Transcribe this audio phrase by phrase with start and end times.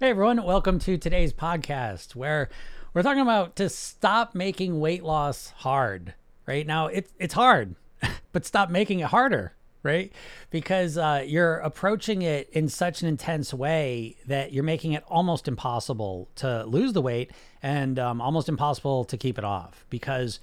[0.00, 2.48] Hey everyone, welcome to today's podcast where
[2.94, 6.14] we're talking about to stop making weight loss hard.
[6.46, 7.74] Right now, it's it's hard,
[8.32, 9.54] but stop making it harder.
[9.82, 10.12] Right,
[10.52, 15.48] because uh, you're approaching it in such an intense way that you're making it almost
[15.48, 19.84] impossible to lose the weight and um, almost impossible to keep it off.
[19.90, 20.38] Because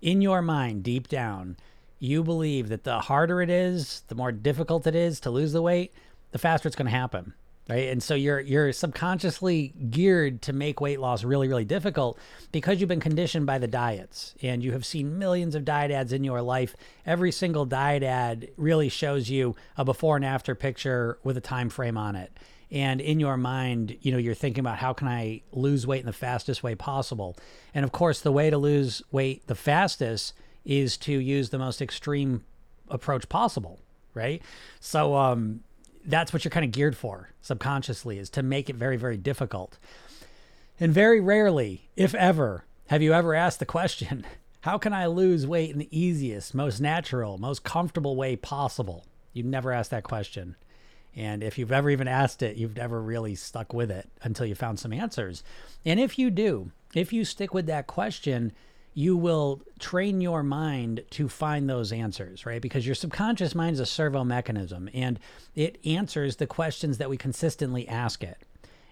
[0.00, 1.56] in your mind, deep down,
[1.98, 5.62] you believe that the harder it is, the more difficult it is to lose the
[5.62, 5.92] weight,
[6.30, 7.34] the faster it's going to happen
[7.68, 7.88] right?
[7.88, 12.18] And so you're you're subconsciously geared to make weight loss really really difficult
[12.50, 14.34] because you've been conditioned by the diets.
[14.42, 16.74] And you have seen millions of diet ads in your life.
[17.06, 21.68] Every single diet ad really shows you a before and after picture with a time
[21.68, 22.32] frame on it.
[22.70, 26.06] And in your mind you know you're thinking about how can i lose weight in
[26.06, 27.36] the fastest way possible?
[27.74, 30.34] And of course the way to lose weight the fastest
[30.64, 32.44] is to use the most extreme
[32.88, 33.78] approach possible
[34.14, 34.42] right?
[34.80, 35.62] So um
[36.04, 39.78] that's what you're kind of geared for subconsciously is to make it very very difficult.
[40.80, 44.26] And very rarely if ever have you ever asked the question
[44.62, 49.04] how can i lose weight in the easiest most natural most comfortable way possible?
[49.32, 50.56] You've never asked that question.
[51.14, 54.54] And if you've ever even asked it you've never really stuck with it until you
[54.54, 55.44] found some answers.
[55.84, 58.52] And if you do if you stick with that question
[58.94, 62.60] you will train your mind to find those answers, right?
[62.60, 65.18] Because your subconscious mind is a servo mechanism and
[65.54, 68.38] it answers the questions that we consistently ask it.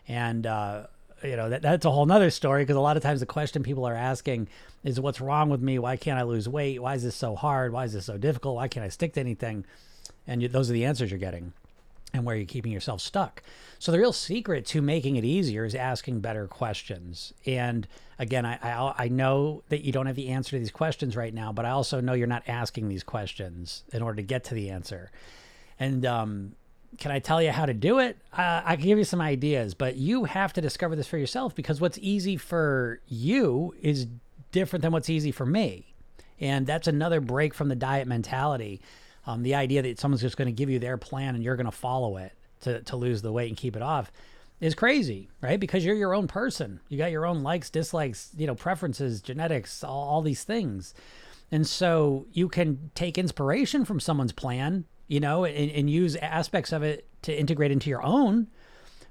[0.08, 0.86] And, uh,
[1.22, 3.62] you know, that, that's a whole nother story because a lot of times the question
[3.62, 4.48] people are asking
[4.84, 5.78] is what's wrong with me?
[5.78, 6.80] Why can't I lose weight?
[6.80, 7.72] Why is this so hard?
[7.72, 8.56] Why is this so difficult?
[8.56, 9.66] Why can't I stick to anything?
[10.26, 11.52] And you, those are the answers you're getting
[12.12, 13.42] and where you're keeping yourself stuck.
[13.78, 17.32] So the real secret to making it easier is asking better questions.
[17.46, 17.86] And
[18.18, 21.32] again, I, I, I know that you don't have the answer to these questions right
[21.32, 24.54] now, but I also know you're not asking these questions in order to get to
[24.54, 25.10] the answer.
[25.78, 26.56] And um,
[26.98, 28.18] can I tell you how to do it?
[28.32, 31.54] Uh, I can give you some ideas, but you have to discover this for yourself
[31.54, 34.06] because what's easy for you is
[34.52, 35.94] different than what's easy for me.
[36.40, 38.80] And that's another break from the diet mentality
[39.26, 41.66] um, the idea that someone's just going to give you their plan and you're going
[41.66, 44.10] to follow it to, to lose the weight and keep it off
[44.60, 45.58] is crazy, right?
[45.58, 46.80] Because you're your own person.
[46.88, 50.94] You got your own likes, dislikes, you know, preferences, genetics, all, all these things.
[51.50, 56.72] And so you can take inspiration from someone's plan, you know, and, and use aspects
[56.72, 58.48] of it to integrate into your own.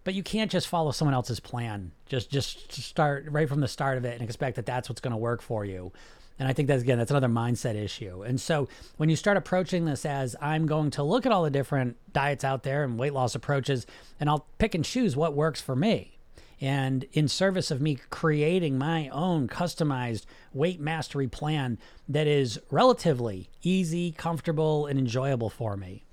[0.03, 1.91] But you can't just follow someone else's plan.
[2.05, 5.11] Just just start right from the start of it and expect that that's what's going
[5.11, 5.91] to work for you.
[6.39, 8.23] And I think that's again, that's another mindset issue.
[8.23, 11.49] And so when you start approaching this as I'm going to look at all the
[11.49, 13.85] different diets out there and weight loss approaches,
[14.19, 16.17] and I'll pick and choose what works for me.
[16.61, 21.77] And in service of me creating my own customized weight mastery plan
[22.07, 26.03] that is relatively easy, comfortable, and enjoyable for me.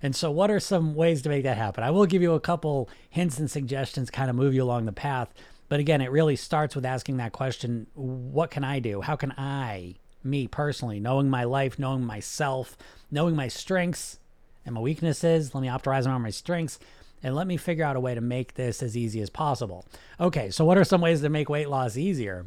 [0.00, 1.82] And so, what are some ways to make that happen?
[1.82, 4.92] I will give you a couple hints and suggestions, kind of move you along the
[4.92, 5.32] path.
[5.68, 9.00] But again, it really starts with asking that question what can I do?
[9.00, 12.76] How can I, me personally, knowing my life, knowing myself,
[13.10, 14.18] knowing my strengths
[14.64, 16.78] and my weaknesses, let me optimize on my strengths
[17.22, 19.84] and let me figure out a way to make this as easy as possible.
[20.20, 22.46] Okay, so what are some ways to make weight loss easier?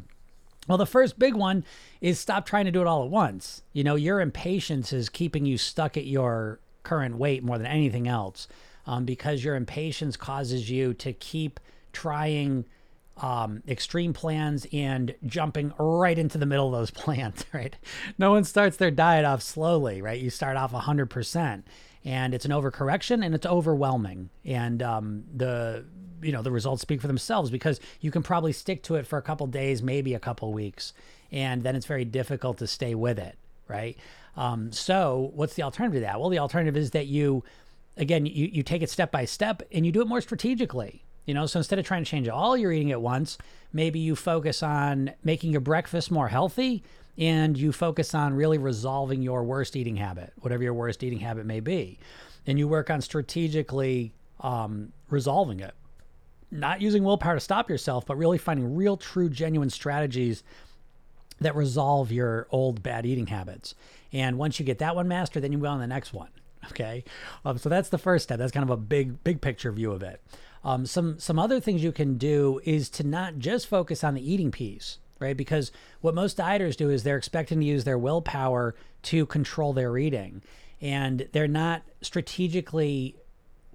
[0.68, 1.64] Well, the first big one
[2.00, 3.62] is stop trying to do it all at once.
[3.72, 8.08] You know, your impatience is keeping you stuck at your current weight more than anything
[8.08, 8.48] else
[8.86, 11.60] um, because your impatience causes you to keep
[11.92, 12.64] trying
[13.18, 17.76] um, extreme plans and jumping right into the middle of those plans, right?
[18.18, 20.20] No one starts their diet off slowly, right?
[20.20, 21.62] You start off 100%,
[22.04, 24.30] and it's an overcorrection and it's overwhelming.
[24.44, 25.84] And um, the
[26.20, 29.18] you know the results speak for themselves because you can probably stick to it for
[29.18, 30.92] a couple days, maybe a couple weeks,
[31.30, 33.36] and then it's very difficult to stay with it,
[33.68, 33.96] right?
[34.36, 36.20] Um, so what's the alternative to that?
[36.20, 37.44] Well, the alternative is that you,
[37.96, 41.34] again, you you take it step by step and you do it more strategically you
[41.34, 43.38] know, so instead of trying to change all your eating at once,
[43.72, 46.82] maybe you focus on making your breakfast more healthy
[47.18, 51.46] and you focus on really resolving your worst eating habit, whatever your worst eating habit
[51.46, 51.98] may be.
[52.46, 55.74] And you work on strategically um, resolving it.
[56.50, 60.42] Not using willpower to stop yourself, but really finding real, true, genuine strategies
[61.40, 63.74] that resolve your old bad eating habits.
[64.12, 66.28] And once you get that one mastered, then you go on the next one.
[66.66, 67.04] Okay.
[67.44, 68.38] Um, so that's the first step.
[68.38, 70.20] That's kind of a big, big picture view of it.
[70.64, 74.32] Um, some some other things you can do is to not just focus on the
[74.32, 75.36] eating piece, right?
[75.36, 78.74] Because what most dieters do is they're expecting to use their willpower
[79.04, 80.42] to control their eating,
[80.80, 83.16] and they're not strategically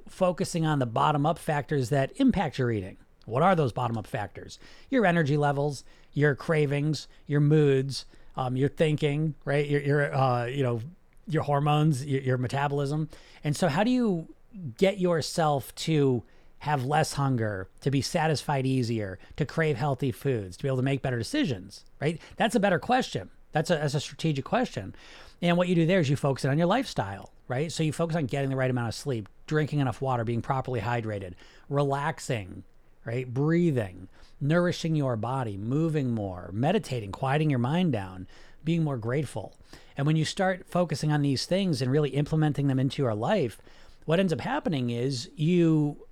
[0.08, 2.98] focusing on the bottom up factors that impact your eating.
[3.26, 4.58] What are those bottom up factors?
[4.90, 5.84] Your energy levels,
[6.14, 8.06] your cravings, your moods,
[8.38, 9.68] um, your thinking, right?
[9.68, 10.80] Your, your uh, you know,
[11.28, 13.10] your hormones, your, your metabolism.
[13.44, 14.30] And so, how do you
[14.78, 16.24] get yourself to
[16.60, 20.84] have less hunger, to be satisfied easier, to crave healthy foods, to be able to
[20.84, 22.20] make better decisions, right?
[22.36, 23.30] That's a better question.
[23.52, 24.96] That's a, that's a strategic question.
[25.42, 27.72] And what you do there is you focus it on your lifestyle, right?
[27.72, 30.82] So you focus on getting the right amount of sleep, drinking enough water, being properly
[30.82, 31.34] hydrated,
[31.70, 32.64] relaxing,
[33.06, 33.32] right?
[33.32, 34.10] Breathing,
[34.42, 38.28] nourishing your body, moving more, meditating, quieting your mind down,
[38.64, 39.56] being more grateful.
[39.96, 43.62] And when you start focusing on these things and really implementing them into your life,
[44.06, 46.07] what ends up happening is you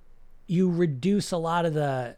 [0.46, 2.16] you reduce a lot of the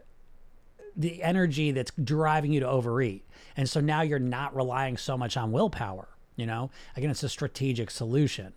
[0.97, 3.25] the energy that's driving you to overeat.
[3.57, 6.71] And so now you're not relying so much on willpower, you know?
[6.97, 8.53] Again, it's a strategic solution.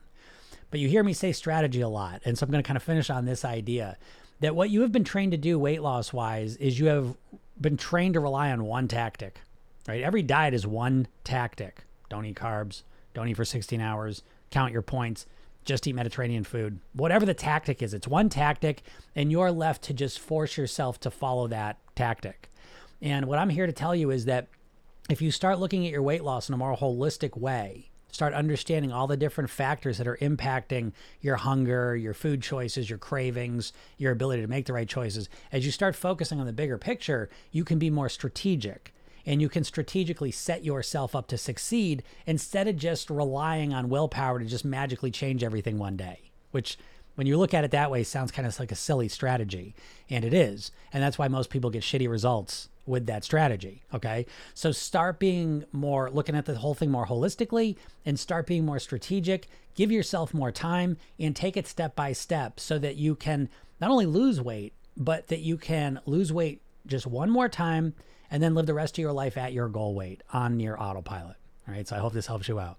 [0.71, 2.21] But you hear me say strategy a lot.
[2.25, 3.97] And so I'm going to kind of finish on this idea
[4.39, 7.15] that what you have been trained to do weight loss wise is you have
[7.59, 9.41] been trained to rely on one tactic,
[9.88, 10.01] right?
[10.01, 11.83] Every diet is one tactic.
[12.09, 12.81] Don't eat carbs,
[13.13, 15.27] don't eat for 16 hours, count your points,
[15.65, 16.79] just eat Mediterranean food.
[16.93, 18.83] Whatever the tactic is, it's one tactic,
[19.15, 22.49] and you're left to just force yourself to follow that tactic.
[23.01, 24.47] And what I'm here to tell you is that
[25.09, 28.91] if you start looking at your weight loss in a more holistic way, start understanding
[28.91, 30.91] all the different factors that are impacting
[31.21, 35.65] your hunger, your food choices, your cravings, your ability to make the right choices, as
[35.65, 38.93] you start focusing on the bigger picture, you can be more strategic
[39.31, 44.39] and you can strategically set yourself up to succeed instead of just relying on willpower
[44.39, 46.19] to just magically change everything one day,
[46.51, 46.78] which
[47.16, 49.74] when you look at it that way sounds kind of like a silly strategy
[50.10, 54.25] and it is and that's why most people get shitty results with that strategy okay?
[54.54, 58.80] So start being more looking at the whole thing more holistically and start being more
[58.80, 63.48] strategic give yourself more time and take it step by step so that you can
[63.80, 67.94] not only lose weight but that you can lose weight just one more time
[68.31, 71.36] and then live the rest of your life at your goal weight on your autopilot.
[71.68, 71.88] All right.
[71.88, 72.78] So I hope this helps you out.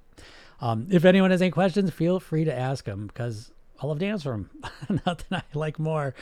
[0.61, 3.53] Um, if anyone has any questions, feel free to ask them because
[3.83, 4.51] I love to answer them.
[5.07, 6.15] Nothing I like more.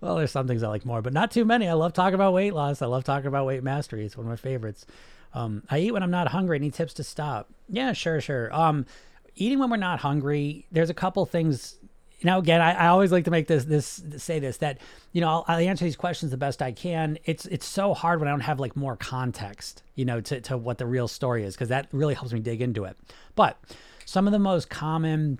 [0.00, 1.66] Well, there's some things I like more, but not too many.
[1.68, 2.82] I love talking about weight loss.
[2.82, 4.04] I love talking about weight mastery.
[4.04, 4.86] It's one of my favorites.
[5.34, 6.56] Um, I eat when I'm not hungry.
[6.56, 7.50] Any tips to stop?
[7.68, 8.54] Yeah, sure, sure.
[8.54, 8.86] Um,
[9.36, 10.66] eating when we're not hungry.
[10.70, 11.77] There's a couple things
[12.20, 14.78] you know, again, I, I, always like to make this this say this that
[15.12, 17.18] you know I'll, I'll, answer these questions the best I can.
[17.24, 20.56] It's it's so hard when I don't have like more context, you know, to to
[20.56, 22.96] what the real story is because that really helps me dig into it.
[23.36, 23.56] But
[24.04, 25.38] some of the most common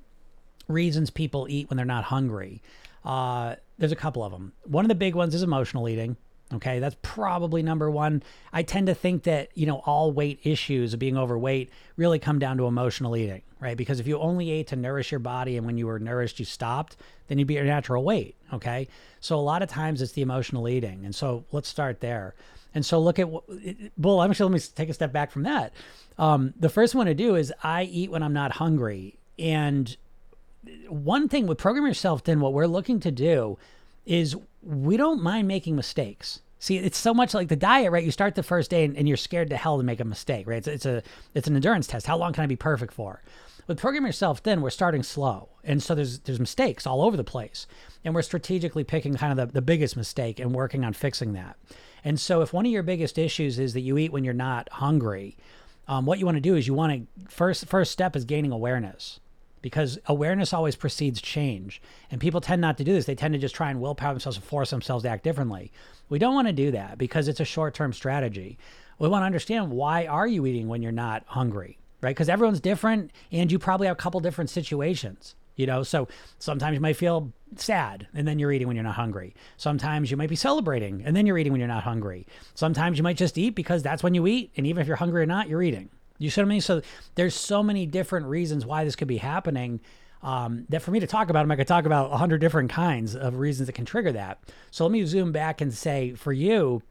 [0.69, 2.63] reasons people eat when they're not hungry,
[3.05, 4.53] uh, there's a couple of them.
[4.65, 6.17] One of the big ones is emotional eating.
[6.55, 8.23] Okay, that's probably number one.
[8.53, 12.39] I tend to think that, you know, all weight issues of being overweight really come
[12.39, 13.77] down to emotional eating, right?
[13.77, 16.45] Because if you only ate to nourish your body and when you were nourished, you
[16.45, 16.97] stopped,
[17.27, 18.37] then you'd be your natural weight.
[18.53, 18.89] Okay.
[19.21, 21.05] So a lot of times it's the emotional eating.
[21.05, 22.35] And so let's start there.
[22.75, 23.45] And so look at what,
[23.97, 25.73] well, actually, let me take a step back from that.
[26.19, 29.19] Um, the first one to do is I eat when I'm not hungry.
[29.39, 29.97] And
[30.89, 33.59] one thing with Program Yourself Thin what we're looking to do
[34.05, 36.41] is we don't mind making mistakes.
[36.61, 38.03] See, it's so much like the diet, right?
[38.03, 40.47] You start the first day and, and, you're scared to hell to make a mistake,
[40.49, 40.59] right?
[40.59, 41.03] It's, it's a
[41.35, 42.07] it's an endurance test.
[42.07, 43.23] How long can I be perfect for?
[43.69, 47.23] With Program Yourself Thin we're starting slow, and so there's there's mistakes all over the
[47.23, 47.67] place,
[48.03, 51.59] and we're strategically picking kind of the, the biggest mistake and working on fixing that.
[52.03, 54.71] And so, if one of your biggest issues is that you eat when you're not
[54.73, 55.37] hungry,
[55.87, 58.53] um, what you want to do is you want to first first step is gaining
[58.53, 59.21] awareness
[59.61, 61.83] because awareness always precedes change.
[62.11, 63.05] And people tend not to do this.
[63.05, 65.73] They tend to just try and willpower themselves and force themselves to act differently.
[66.09, 68.57] We don't want to do that because it's a short-term strategy.
[68.99, 72.15] We want to understand why are you eating when you're not hungry, right?
[72.15, 75.35] Because everyone's different and you probably have a couple different situations.
[75.57, 76.07] You know, so
[76.39, 79.35] sometimes you might feel sad and then you're eating when you're not hungry.
[79.57, 82.29] Sometimes you might be celebrating and then you're eating when you're not hungry.
[82.55, 84.53] Sometimes you might just eat because that's when you eat.
[84.57, 85.89] And even if you're hungry or not, you're eating.
[86.19, 86.61] You see what I mean?
[86.61, 86.81] So
[87.17, 89.81] there's so many different reasons why this could be happening.
[90.23, 92.71] Um, that for me to talk about them, I could talk about a hundred different
[92.71, 94.39] kinds of reasons that can trigger that.
[94.71, 96.83] So let me zoom back and say, for you,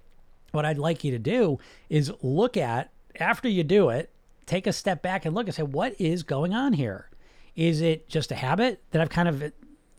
[0.52, 1.60] what I'd like you to do
[1.90, 4.12] is look at after you do it,
[4.48, 7.10] take a step back and look and say, what is going on here?
[7.56, 9.52] Is it just a habit that I've kind of,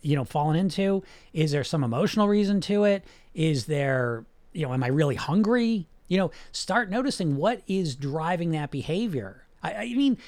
[0.02, 1.04] you know, fallen into?
[1.32, 3.04] Is there some emotional reason to it?
[3.34, 5.86] Is there, you know, am I really hungry?
[6.08, 9.44] You know, start noticing what is driving that behavior.
[9.62, 10.18] I, I mean,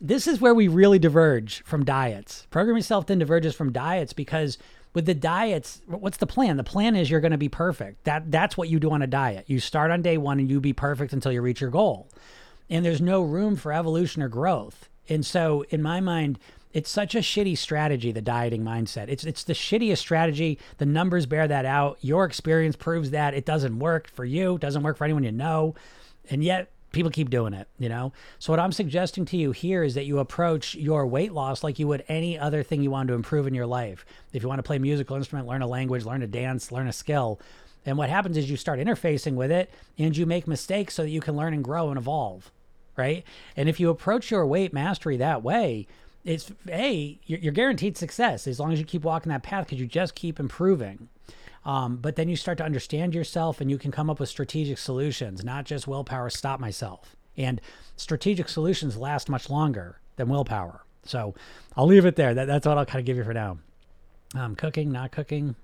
[0.00, 2.46] this is where we really diverge from diets.
[2.50, 4.58] Program Yourself Thin diverges from diets because
[4.92, 6.56] with the diets, what's the plan?
[6.56, 8.04] The plan is you're going to be perfect.
[8.04, 9.44] That that's what you do on a diet.
[9.48, 12.08] You start on day one and you be perfect until you reach your goal.
[12.70, 14.88] And there's no room for evolution or growth.
[15.08, 16.38] And so, in my mind,
[16.72, 19.08] it's such a shitty strategy, the dieting mindset.
[19.08, 20.58] It's it's the shittiest strategy.
[20.78, 21.98] The numbers bear that out.
[22.00, 25.74] Your experience proves that it doesn't work for you, doesn't work for anyone you know.
[26.30, 28.12] And yet people keep doing it, you know?
[28.38, 31.78] So, what I'm suggesting to you here is that you approach your weight loss like
[31.78, 34.04] you would any other thing you want to improve in your life.
[34.32, 36.88] If you want to play a musical instrument, learn a language, learn a dance, learn
[36.88, 37.40] a skill.
[37.86, 41.10] And what happens is you start interfacing with it and you make mistakes so that
[41.10, 42.50] you can learn and grow and evolve,
[43.00, 43.24] right?
[43.56, 45.86] And if you approach your weight mastery that way,
[46.24, 49.86] it's a you're, guaranteed success as long as you keep walking that path because you
[49.86, 51.08] just keep improving.
[51.64, 54.78] Um, but then you start to understand yourself and you can come up with strategic
[54.78, 57.16] solutions, not just willpower, stop myself.
[57.36, 57.60] And
[57.96, 60.84] strategic solutions last much longer than willpower.
[61.04, 61.34] So
[61.76, 62.34] I'll leave it there.
[62.34, 63.58] That, that's what I'll kind of give you for now.
[64.34, 65.54] Um, cooking, not cooking.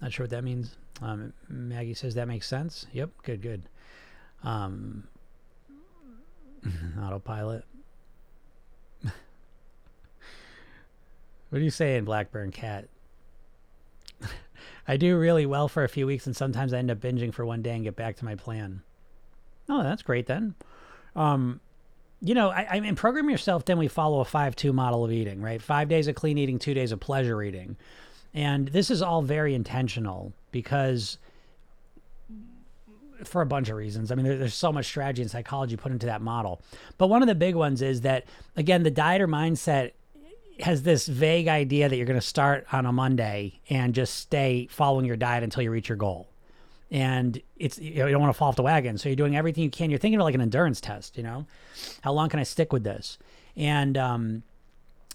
[0.00, 0.76] Not sure what that means.
[1.02, 2.86] Um, Maggie says that makes sense.
[2.92, 3.62] Yep, good, good.
[4.42, 5.04] Um,
[7.00, 7.64] autopilot.
[9.02, 9.12] what
[11.52, 12.88] are you saying, Blackburn Cat?
[14.88, 17.44] I do really well for a few weeks, and sometimes I end up binging for
[17.44, 18.82] one day and get back to my plan.
[19.68, 20.54] Oh, that's great then.
[21.16, 21.60] Um,
[22.20, 23.64] you know, I, I mean, program yourself.
[23.64, 25.60] Then we follow a five-two model of eating, right?
[25.60, 27.76] Five days of clean eating, two days of pleasure eating,
[28.32, 31.18] and this is all very intentional because
[33.24, 34.10] for a bunch of reasons.
[34.10, 36.60] I mean, there, there's so much strategy and psychology put into that model.
[36.98, 38.24] But one of the big ones is that,
[38.56, 39.92] again, the dieter mindset
[40.60, 44.68] has this vague idea that you're going to start on a Monday and just stay
[44.70, 46.28] following your diet until you reach your goal.
[46.90, 49.36] And it's you, know, you don't want to fall off the wagon, so you're doing
[49.36, 49.90] everything you can.
[49.90, 51.16] You're thinking of like an endurance test.
[51.16, 51.46] You know,
[52.02, 53.18] how long can I stick with this?
[53.56, 54.42] And um,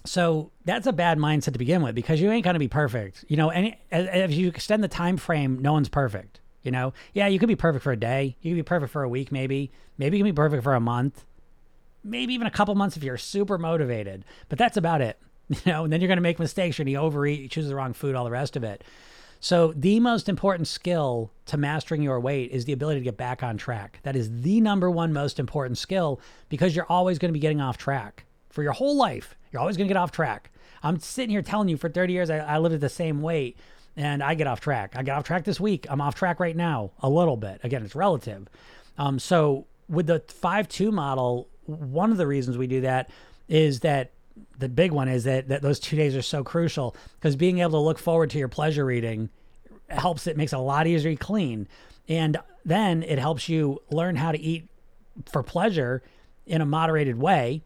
[0.04, 3.24] so that's a bad mindset to begin with because you ain't going to be perfect.
[3.28, 6.39] You know, and if you extend the time frame, no one's perfect.
[6.62, 8.36] You know, yeah, you could be perfect for a day.
[8.42, 9.70] You could be perfect for a week, maybe.
[9.98, 11.24] Maybe you can be perfect for a month.
[12.04, 14.24] Maybe even a couple months if you're super motivated.
[14.48, 15.18] But that's about it.
[15.50, 16.78] You know, and then you're going to make mistakes.
[16.78, 18.84] You're going to overeat, you choose the wrong food, all the rest of it.
[19.40, 23.42] So, the most important skill to mastering your weight is the ability to get back
[23.42, 23.98] on track.
[24.04, 27.60] That is the number one most important skill because you're always going to be getting
[27.60, 29.34] off track for your whole life.
[29.50, 30.52] You're always going to get off track.
[30.82, 33.56] I'm sitting here telling you for 30 years I, I lived at the same weight
[33.96, 34.94] and I get off track.
[34.96, 35.86] I get off track this week.
[35.88, 37.60] I'm off track right now a little bit.
[37.62, 38.48] Again, it's relative.
[38.98, 43.10] Um, so, with the 5 2 model, one of the reasons we do that
[43.48, 44.12] is that
[44.58, 47.72] the big one is that, that those two days are so crucial because being able
[47.72, 49.28] to look forward to your pleasure eating
[49.88, 51.66] helps it makes it a lot easier to clean
[52.08, 54.68] and then it helps you learn how to eat
[55.30, 56.02] for pleasure
[56.46, 57.62] in a moderated way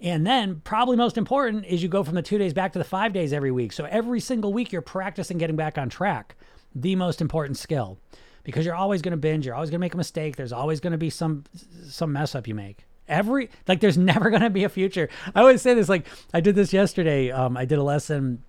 [0.00, 2.84] and then probably most important is you go from the two days back to the
[2.84, 3.72] five days every week.
[3.72, 6.36] So every single week you're practicing getting back on track
[6.74, 7.98] the most important skill
[8.44, 10.78] because you're always going to binge you're always going to make a mistake there's always
[10.78, 11.44] going to be some
[11.88, 12.84] some mess up you make.
[13.08, 15.08] Every like there's never going to be a future.
[15.34, 18.42] I always say this like i did this yesterday um, i did a lesson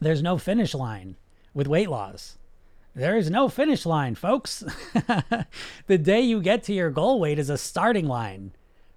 [0.00, 1.16] there's no finish line
[1.52, 2.36] with weight loss.
[2.96, 4.62] There is no finish line folks.
[5.86, 8.52] The day you get to your goal weight is a starting line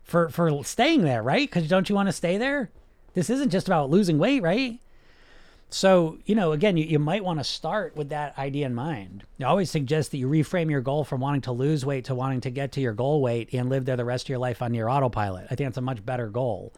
[0.07, 2.71] for for staying there right because don't you want to stay there
[3.13, 4.79] this isn't just about losing weight right
[5.69, 9.23] so, you know, again, you, you might want to start with that idea in mind.
[9.39, 12.41] I always suggest that you reframe your goal from wanting to lose weight to wanting
[12.41, 14.73] to get to your goal weight and live there the rest of your life on
[14.73, 15.47] your autopilot.
[15.51, 16.73] I think that's a much better goal.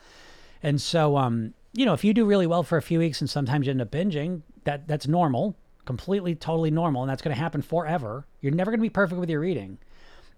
[0.63, 3.29] And so, um, you know, if you do really well for a few weeks and
[3.29, 5.55] sometimes you end up binging, that that's normal,
[5.86, 8.25] completely, totally normal, and that's going to happen forever.
[8.41, 9.77] You're never going to be perfect with your eating,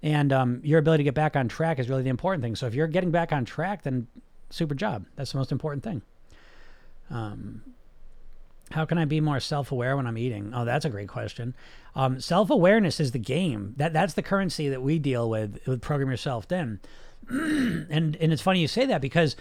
[0.04, 2.56] and um, your ability to get back on track is really the important thing.
[2.56, 4.08] So if you're getting back on track, then
[4.50, 5.06] super job.
[5.16, 6.02] That's the most important thing.
[7.10, 7.62] Um,
[8.72, 10.54] how can I be more self-aware when I'm eating?
[10.56, 11.54] Oh, that's a great question.
[11.96, 13.74] Um, self-awareness is the game.
[13.78, 16.80] That that's the currency that we deal with with Program Yourself Thin,
[17.30, 19.36] and and it's funny you say that because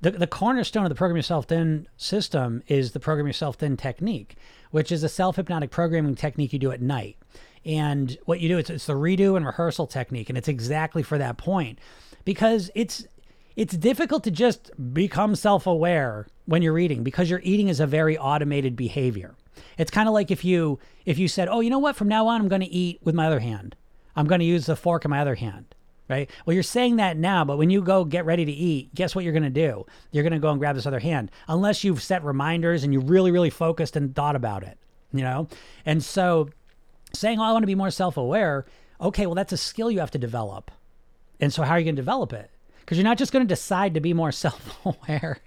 [0.00, 4.36] the the cornerstone of the Program Yourself Thin system is the Program Yourself Thin technique,
[4.70, 7.16] which is a self-hypnotic programming technique you do at night.
[7.64, 11.18] And what you do is it's the redo and rehearsal technique, and it's exactly for
[11.18, 11.78] that point
[12.24, 13.06] because it's
[13.54, 18.16] it's difficult to just become self-aware when you're eating because your eating is a very
[18.16, 19.34] automated behavior.
[19.78, 21.96] It's kind of like if you if you said, "Oh, you know what?
[21.96, 23.76] From now on I'm going to eat with my other hand.
[24.16, 25.74] I'm going to use the fork in my other hand."
[26.08, 26.28] Right?
[26.44, 29.24] Well, you're saying that now, but when you go get ready to eat, guess what
[29.24, 29.86] you're going to do?
[30.10, 33.00] You're going to go and grab this other hand unless you've set reminders and you
[33.00, 34.78] really really focused and thought about it,
[35.12, 35.48] you know?
[35.86, 36.50] And so
[37.14, 38.66] saying, "Oh, I want to be more self-aware."
[39.00, 40.70] Okay, well that's a skill you have to develop.
[41.40, 42.50] And so how are you going to develop it?
[42.82, 45.38] because you're not just going to decide to be more self-aware.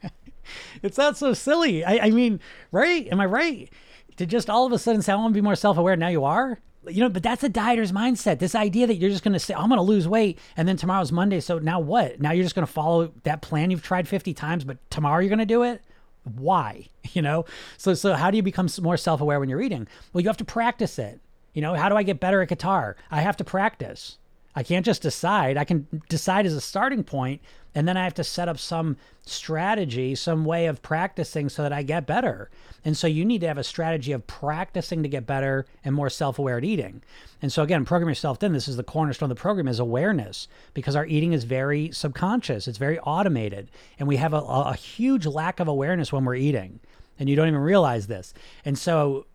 [0.81, 1.84] it's not so silly.
[1.84, 2.39] I, I, mean,
[2.72, 3.07] right?
[3.12, 3.69] Am I right?
[4.17, 5.95] To just all of a sudden say, I want to be more self-aware.
[5.95, 6.60] Now you are.
[6.88, 8.38] You know, but that's a dieter's mindset.
[8.38, 10.77] This idea that you're just going to say, I'm going to lose weight, and then
[10.77, 11.39] tomorrow's Monday.
[11.39, 12.22] So now what?
[12.22, 15.29] Now you're just going to follow that plan you've tried 50 times, but tomorrow you're
[15.29, 15.81] going to do it.
[16.24, 16.88] Why?
[17.13, 17.45] You know.
[17.77, 19.88] So so how do you become more self-aware when you're eating?
[20.12, 21.22] Well, you have to practice it.
[21.55, 22.97] You know, how do I get better at guitar?
[23.09, 24.17] I have to practice.
[24.57, 25.57] I can't just decide.
[25.57, 27.41] I can decide as a starting point,
[27.74, 31.74] and then I have to set up some strategy, some way of practicing so that
[31.74, 32.50] I get better.
[32.83, 36.09] And so you need to have a strategy of practicing to get better and more
[36.09, 37.01] self-aware at eating.
[37.41, 38.53] And so again, program yourself in.
[38.53, 42.67] This is the cornerstone of the program is awareness because our eating is very subconscious.
[42.67, 46.81] It's very automated, and we have a, a huge lack of awareness when we're eating,
[47.17, 48.33] and you don't even realize this.
[48.65, 49.25] And so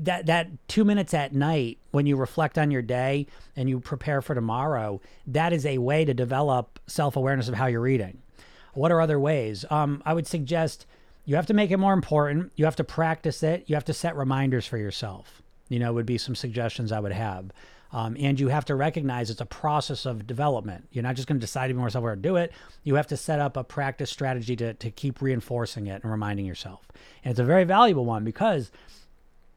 [0.00, 4.22] that that two minutes at night when you reflect on your day and you prepare
[4.22, 8.18] for tomorrow, that is a way to develop self awareness of how you're eating.
[8.72, 9.64] What are other ways?
[9.70, 10.86] Um, I would suggest
[11.24, 12.52] you have to make it more important.
[12.56, 13.64] You have to practice it.
[13.66, 15.42] You have to set reminders for yourself.
[15.68, 17.52] You know, would be some suggestions I would have.
[17.92, 20.86] Um, and you have to recognize it's a process of development.
[20.92, 22.52] You're not just going to decide to be more self-aware to do it.
[22.84, 26.46] You have to set up a practice strategy to, to keep reinforcing it and reminding
[26.46, 26.86] yourself.
[27.24, 28.70] And it's a very valuable one because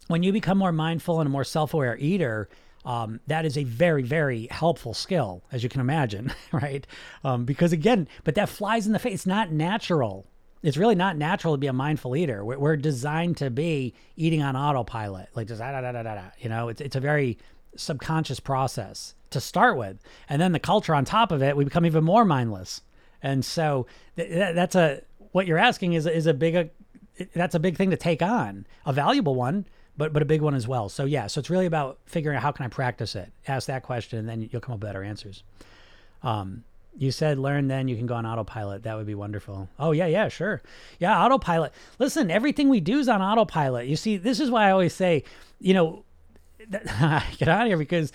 [0.07, 2.49] when you become more mindful and a more self-aware eater,
[2.85, 6.85] um, that is a very, very helpful skill, as you can imagine, right?
[7.23, 9.13] Um, because again, but that flies in the face.
[9.13, 10.27] It's not natural.
[10.61, 12.43] It's really not natural to be a mindful eater.
[12.43, 16.23] We're, we're designed to be eating on autopilot, like just da da da da da.
[16.39, 17.37] You know, it's it's a very
[17.75, 19.97] subconscious process to start with,
[20.29, 22.81] and then the culture on top of it, we become even more mindless.
[23.21, 26.69] And so th- that's a what you're asking is is a big a,
[27.33, 29.65] that's a big thing to take on, a valuable one
[29.97, 30.89] but but a big one as well.
[30.89, 33.31] So yeah, so it's really about figuring out how can I practice it.
[33.47, 35.43] Ask that question, and then you'll come up with better answers.
[36.21, 36.63] Um,
[36.95, 38.83] you said learn, then you can go on autopilot.
[38.83, 39.69] That would be wonderful.
[39.79, 40.61] Oh yeah, yeah, sure,
[40.99, 41.73] yeah, autopilot.
[41.99, 43.87] Listen, everything we do is on autopilot.
[43.87, 45.23] You see, this is why I always say,
[45.59, 46.03] you know,
[46.69, 48.11] get out of here because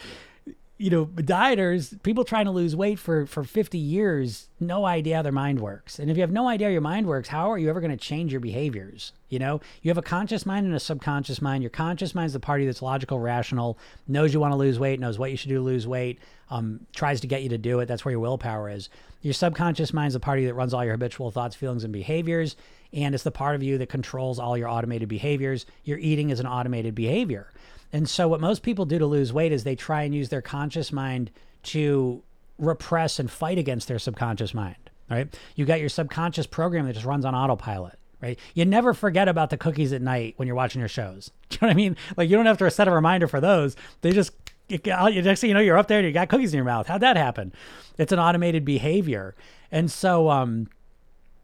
[0.78, 5.22] you know, dieters, people trying to lose weight for for 50 years, no idea how
[5.22, 5.98] their mind works.
[5.98, 7.90] And if you have no idea how your mind works, how are you ever going
[7.90, 9.12] to change your behaviors?
[9.28, 11.64] You know, you have a conscious mind and a subconscious mind.
[11.64, 15.00] Your conscious mind is the party that's logical, rational, knows you want to lose weight,
[15.00, 17.80] knows what you should do to lose weight, um, tries to get you to do
[17.80, 17.86] it.
[17.86, 18.88] That's where your willpower is.
[19.20, 22.54] Your subconscious mind is the party that runs all your habitual thoughts, feelings, and behaviors.
[22.92, 25.66] And it's the part of you that controls all your automated behaviors.
[25.82, 27.48] Your eating is an automated behavior.
[27.92, 30.42] And so, what most people do to lose weight is they try and use their
[30.42, 31.30] conscious mind
[31.64, 32.22] to
[32.58, 34.76] repress and fight against their subconscious mind,
[35.10, 35.34] right?
[35.54, 38.38] You got your subconscious program that just runs on autopilot, right?
[38.54, 41.30] You never forget about the cookies at night when you're watching your shows.
[41.48, 41.96] Do you know what I mean?
[42.16, 43.76] Like, you don't have to set a reminder for those.
[44.02, 44.32] They just,
[44.68, 46.88] you, next thing you know, you're up there and you got cookies in your mouth.
[46.88, 47.52] How'd that happen?
[47.96, 49.34] It's an automated behavior.
[49.70, 50.68] And so, um,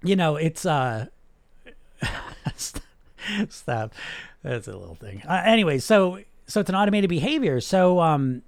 [0.02, 1.06] you know, it's, uh,
[3.48, 3.94] stop.
[4.42, 5.22] That's a little thing.
[5.26, 7.60] Uh, anyway, so so it's an automated behavior.
[7.60, 8.42] So um,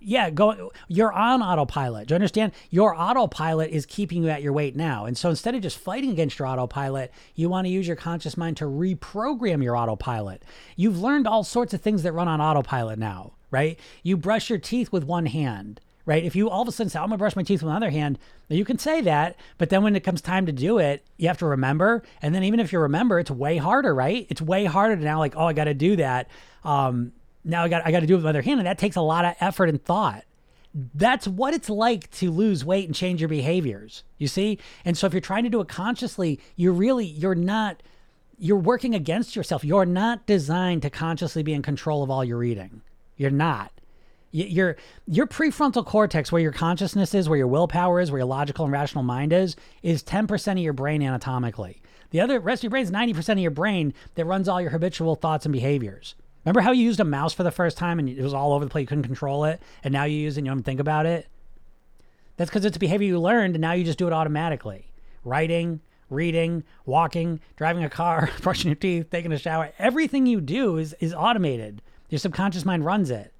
[0.00, 0.70] yeah, go.
[0.86, 2.08] You're on autopilot.
[2.08, 2.52] Do you understand?
[2.70, 6.10] Your autopilot is keeping you at your weight now, and so instead of just fighting
[6.10, 10.44] against your autopilot, you want to use your conscious mind to reprogram your autopilot.
[10.76, 13.78] You've learned all sorts of things that run on autopilot now, right?
[14.02, 16.24] You brush your teeth with one hand right?
[16.24, 18.18] If you all of a sudden say, I'm gonna brush my teeth with another hand,
[18.48, 21.36] you can say that, but then when it comes time to do it, you have
[21.38, 22.02] to remember.
[22.22, 24.26] And then even if you remember, it's way harder, right?
[24.30, 26.30] It's way harder now like, oh, I gotta do that.
[26.64, 27.12] Um,
[27.44, 28.96] now I got I got to do it with my other hand, and that takes
[28.96, 30.24] a lot of effort and thought.
[30.94, 34.04] That's what it's like to lose weight and change your behaviors.
[34.18, 37.82] You see, and so if you're trying to do it consciously, you're really you're not
[38.38, 39.64] you're working against yourself.
[39.64, 42.82] You're not designed to consciously be in control of all your eating.
[43.16, 43.72] You're not.
[44.30, 48.66] Your your prefrontal cortex, where your consciousness is, where your willpower is, where your logical
[48.66, 51.80] and rational mind is, is 10% of your brain anatomically.
[52.10, 54.70] The other rest of your brain is 90% of your brain that runs all your
[54.70, 56.14] habitual thoughts and behaviors.
[56.48, 58.64] Remember how you used a mouse for the first time and it was all over
[58.64, 60.80] the place, you couldn't control it, and now you use it and you don't think
[60.80, 61.28] about it?
[62.38, 64.90] That's because it's a behavior you learned and now you just do it automatically.
[65.24, 70.78] Writing, reading, walking, driving a car, brushing your teeth, taking a shower, everything you do
[70.78, 71.82] is, is automated.
[72.08, 73.34] Your subconscious mind runs it.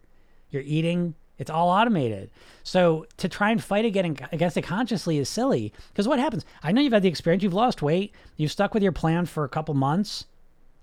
[0.51, 2.31] You're eating, it's all automated.
[2.63, 5.73] So to try and fight against it consciously is silly.
[5.89, 6.45] Because what happens?
[6.63, 9.45] I know you've had the experience, you've lost weight, you've stuck with your plan for
[9.45, 10.27] a couple months,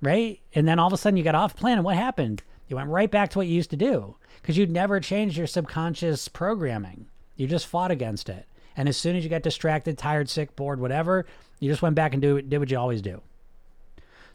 [0.01, 0.39] right?
[0.53, 2.43] And then all of a sudden you got off plan, and what happened?
[2.67, 5.47] You went right back to what you used to do because you'd never changed your
[5.47, 7.07] subconscious programming.
[7.35, 8.47] You just fought against it.
[8.77, 11.25] And as soon as you got distracted, tired, sick, bored, whatever,
[11.59, 13.21] you just went back and do, did what you always do.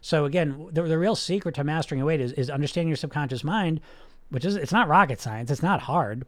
[0.01, 3.43] So again, the, the real secret to mastering a weight is, is understanding your subconscious
[3.43, 3.81] mind,
[4.29, 5.51] which is it's not rocket science.
[5.51, 6.25] It's not hard.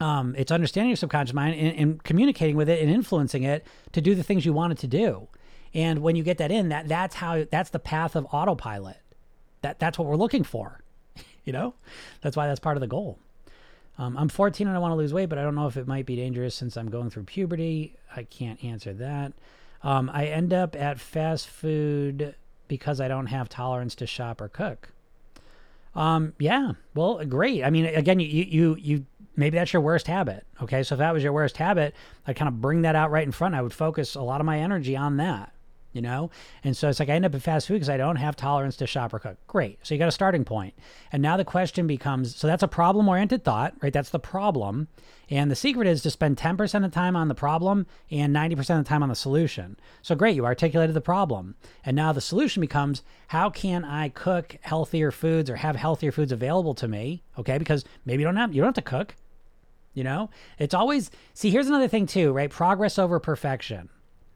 [0.00, 4.00] Um, it's understanding your subconscious mind and, and, communicating with it and influencing it to
[4.00, 5.28] do the things you want it to do.
[5.74, 8.98] And when you get that in, that that's how that's the path of autopilot.
[9.62, 10.80] That that's what we're looking for.
[11.44, 11.74] you know,
[12.20, 13.18] that's why that's part of the goal.
[13.98, 15.86] Um, I'm 14 and I want to lose weight, but I don't know if it
[15.86, 17.96] might be dangerous since I'm going through puberty.
[18.14, 19.32] I can't answer that.
[19.82, 22.34] Um, I end up at fast food
[22.68, 24.92] because I don't have tolerance to shop or cook.
[25.94, 27.62] Um, yeah, well, great.
[27.62, 29.06] I mean, again, you you you
[29.36, 30.46] maybe that's your worst habit.
[30.62, 30.82] Okay.
[30.82, 31.94] So if that was your worst habit,
[32.26, 33.54] I'd kind of bring that out right in front.
[33.54, 35.52] I would focus a lot of my energy on that,
[35.92, 36.30] you know?
[36.64, 38.76] And so it's like I end up in fast food because I don't have tolerance
[38.76, 39.36] to shop or cook.
[39.46, 39.78] Great.
[39.82, 40.74] So you got a starting point.
[41.12, 43.92] And now the question becomes so that's a problem oriented thought, right?
[43.92, 44.88] That's the problem.
[45.30, 48.58] And the secret is to spend 10% of the time on the problem and 90%
[48.58, 49.78] of the time on the solution.
[50.02, 51.54] So great, you articulated the problem.
[51.84, 56.32] And now the solution becomes how can I cook healthier foods or have healthier foods
[56.32, 57.22] available to me?
[57.38, 59.16] Okay, because maybe you don't have you don't have to cook.
[59.94, 60.30] You know?
[60.58, 62.50] It's always see, here's another thing too, right?
[62.50, 63.88] Progress over perfection.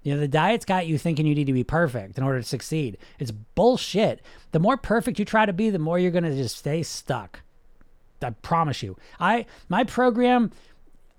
[0.06, 2.46] You know, the diet's got you thinking you need to be perfect in order to
[2.46, 2.96] succeed.
[3.18, 4.22] It's bullshit.
[4.52, 7.40] The more perfect you try to be, the more you're going to just stay stuck.
[8.22, 8.96] I promise you.
[9.18, 10.52] I my program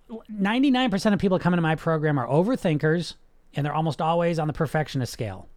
[0.10, 3.16] 99% of people coming to my program are overthinkers
[3.54, 5.50] and they're almost always on the perfectionist scale.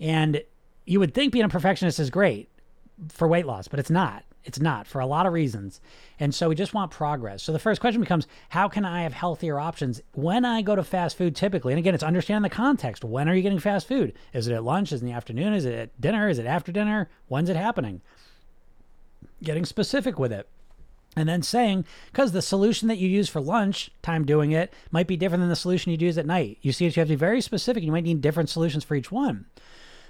[0.00, 0.42] And
[0.84, 2.48] you would think being a perfectionist is great
[3.08, 4.24] for weight loss, but it's not.
[4.48, 5.78] It's not for a lot of reasons.
[6.18, 7.42] And so we just want progress.
[7.42, 10.82] So the first question becomes how can I have healthier options when I go to
[10.82, 11.74] fast food typically?
[11.74, 13.04] And again, it's understanding the context.
[13.04, 14.14] When are you getting fast food?
[14.32, 14.90] Is it at lunch?
[14.90, 15.52] Is it in the afternoon?
[15.52, 16.30] Is it at dinner?
[16.30, 17.10] Is it after dinner?
[17.26, 18.00] When's it happening?
[19.42, 20.48] Getting specific with it
[21.14, 25.06] and then saying because the solution that you use for lunch time doing it might
[25.06, 27.16] be different than the solution you use at night you see you have to be
[27.16, 29.46] very specific you might need different solutions for each one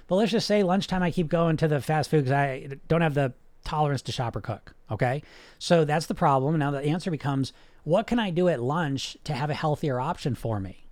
[0.07, 3.01] but let's just say lunchtime i keep going to the fast food because i don't
[3.01, 5.21] have the tolerance to shop or cook okay
[5.57, 9.33] so that's the problem now the answer becomes what can i do at lunch to
[9.33, 10.87] have a healthier option for me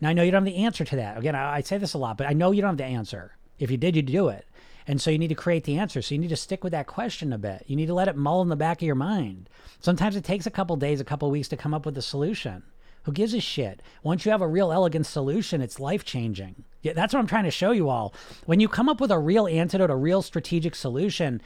[0.00, 1.94] now i know you don't have the answer to that again i, I say this
[1.94, 4.28] a lot but i know you don't have the answer if you did you'd do
[4.28, 4.46] it
[4.86, 6.02] and so you need to create the answer.
[6.02, 7.64] So you need to stick with that question a bit.
[7.66, 9.48] You need to let it mull in the back of your mind.
[9.80, 12.64] Sometimes it takes a couple days, a couple weeks to come up with a solution.
[13.04, 13.82] Who gives a shit?
[14.02, 16.64] Once you have a real elegant solution, it's life changing.
[16.82, 18.14] Yeah, that's what I'm trying to show you all.
[18.46, 21.42] When you come up with a real antidote, a real strategic solution,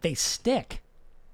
[0.00, 0.82] they stick.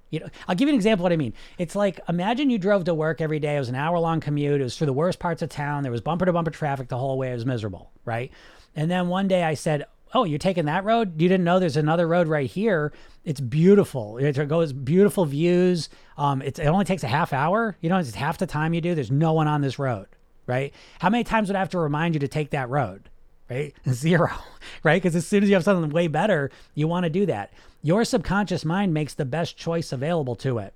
[0.09, 1.33] You know, I'll give you an example what I mean.
[1.57, 3.57] It's like imagine you drove to work every day.
[3.57, 4.61] It was an hour long commute.
[4.61, 5.83] It was through the worst parts of town.
[5.83, 7.31] There was bumper to bumper traffic the whole way.
[7.31, 8.31] It was miserable, right?
[8.75, 11.21] And then one day I said, oh, you're taking that road?
[11.21, 12.93] You didn't know there's another road right here.
[13.25, 14.17] It's beautiful.
[14.17, 15.89] It goes beautiful views.
[16.17, 17.77] Um, it only takes a half hour.
[17.81, 18.95] You know, it's half the time you do.
[18.95, 20.07] There's no one on this road,
[20.45, 20.73] right?
[20.99, 23.09] How many times would I have to remind you to take that road?
[23.49, 23.73] Right?
[23.89, 24.31] Zero,
[24.83, 25.01] right?
[25.01, 27.51] Because as soon as you have something way better, you want to do that.
[27.81, 30.73] Your subconscious mind makes the best choice available to it.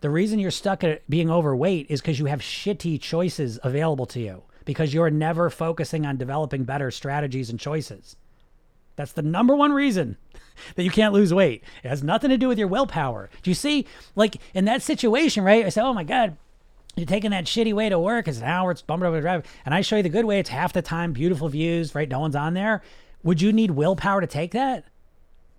[0.00, 4.20] The reason you're stuck at being overweight is because you have shitty choices available to
[4.20, 8.16] you because you're never focusing on developing better strategies and choices.
[8.96, 10.16] That's the number one reason
[10.74, 11.62] that you can't lose weight.
[11.82, 13.30] It has nothing to do with your willpower.
[13.42, 13.86] Do you see,
[14.16, 15.64] like in that situation, right?
[15.64, 16.36] I say, oh my God,
[16.96, 18.26] you're taking that shitty way to work.
[18.26, 19.44] It's an hour, it's bumper over the drive.
[19.64, 20.38] And I show you the good way.
[20.38, 22.08] It's half the time, beautiful views, right?
[22.08, 22.82] No one's on there.
[23.22, 24.84] Would you need willpower to take that?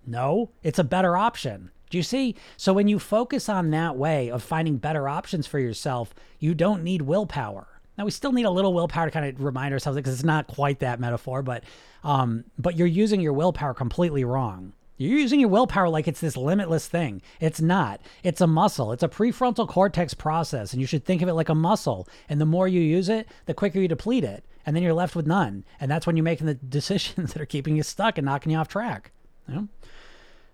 [0.06, 1.70] No, it's a better option.
[1.90, 2.34] Do you see?
[2.56, 6.82] So when you focus on that way of finding better options for yourself, you don't
[6.82, 7.66] need willpower.
[7.98, 10.46] Now we still need a little willpower to kind of remind ourselves because it's not
[10.46, 11.64] quite that metaphor, but
[12.02, 14.72] um, but you're using your willpower completely wrong.
[14.96, 17.22] You're using your willpower like it's this limitless thing.
[17.40, 18.00] It's not.
[18.22, 18.92] It's a muscle.
[18.92, 22.08] It's a prefrontal cortex process, and you should think of it like a muscle.
[22.28, 25.16] And the more you use it, the quicker you deplete it, and then you're left
[25.16, 25.64] with none.
[25.80, 28.58] And that's when you're making the decisions that are keeping you stuck and knocking you
[28.58, 29.12] off track.
[29.48, 29.68] Know?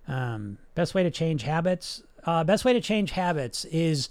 [0.09, 2.03] um, best way to change habits.
[2.25, 4.09] Uh, best way to change habits is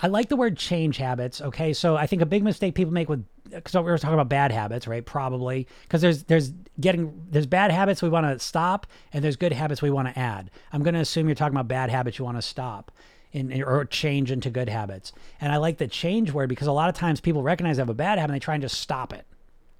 [0.00, 1.40] I like the word change habits.
[1.40, 4.28] Okay, so I think a big mistake people make with because we were talking about
[4.28, 5.04] bad habits, right?
[5.04, 9.52] Probably because there's there's getting there's bad habits we want to stop and there's good
[9.52, 10.50] habits we want to add.
[10.72, 12.92] I'm going to assume you're talking about bad habits you want to stop
[13.32, 15.12] in or change into good habits.
[15.40, 17.88] And I like the change word because a lot of times people recognize they have
[17.88, 19.26] a bad habit and they try and just stop it.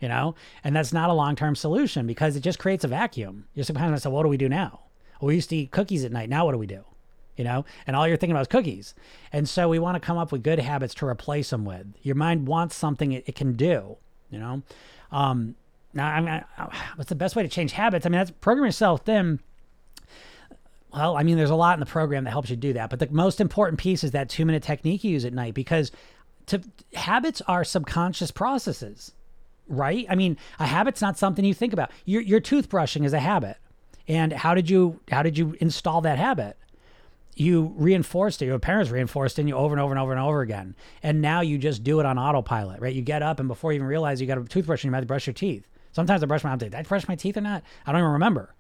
[0.01, 3.47] You know, and that's not a long term solution because it just creates a vacuum.
[3.55, 4.81] You're sometimes say, "What do we do now?"
[5.21, 6.29] Well, we used to eat cookies at night.
[6.29, 6.85] Now what do we do?
[7.39, 8.95] you know, and all you're thinking about is cookies.
[9.33, 11.87] And so we want to come up with good habits to replace them with.
[12.03, 13.97] Your mind wants something it, it can do,
[14.29, 14.63] you know.
[15.13, 15.55] Um,
[15.95, 16.45] now, I mean,
[16.97, 18.05] what's the best way to change habits?
[18.05, 19.41] I mean, that's Program Yourself Thin.
[20.93, 22.99] Well, I mean, there's a lot in the program that helps you do that, but
[22.99, 25.93] the most important piece is that two minute technique you use at night because
[26.47, 26.61] to,
[26.95, 29.13] habits are subconscious processes,
[29.69, 30.07] right?
[30.09, 31.91] I mean, a habit's not something you think about.
[32.05, 33.59] Your, your toothbrushing is a habit,
[34.07, 36.57] and how did you how did you install that habit?
[37.39, 40.21] you reinforced it, your parents reinforced it in you over and over and over and
[40.21, 40.75] over again.
[41.03, 42.95] And now you just do it on autopilot, right?
[42.95, 45.03] You get up and before you even realize you got a toothbrush in your mouth,
[45.03, 45.67] you brush your teeth.
[45.93, 46.59] Sometimes I brush my mouth.
[46.59, 47.63] Did I brush my teeth or not?
[47.87, 48.55] I don't even remember.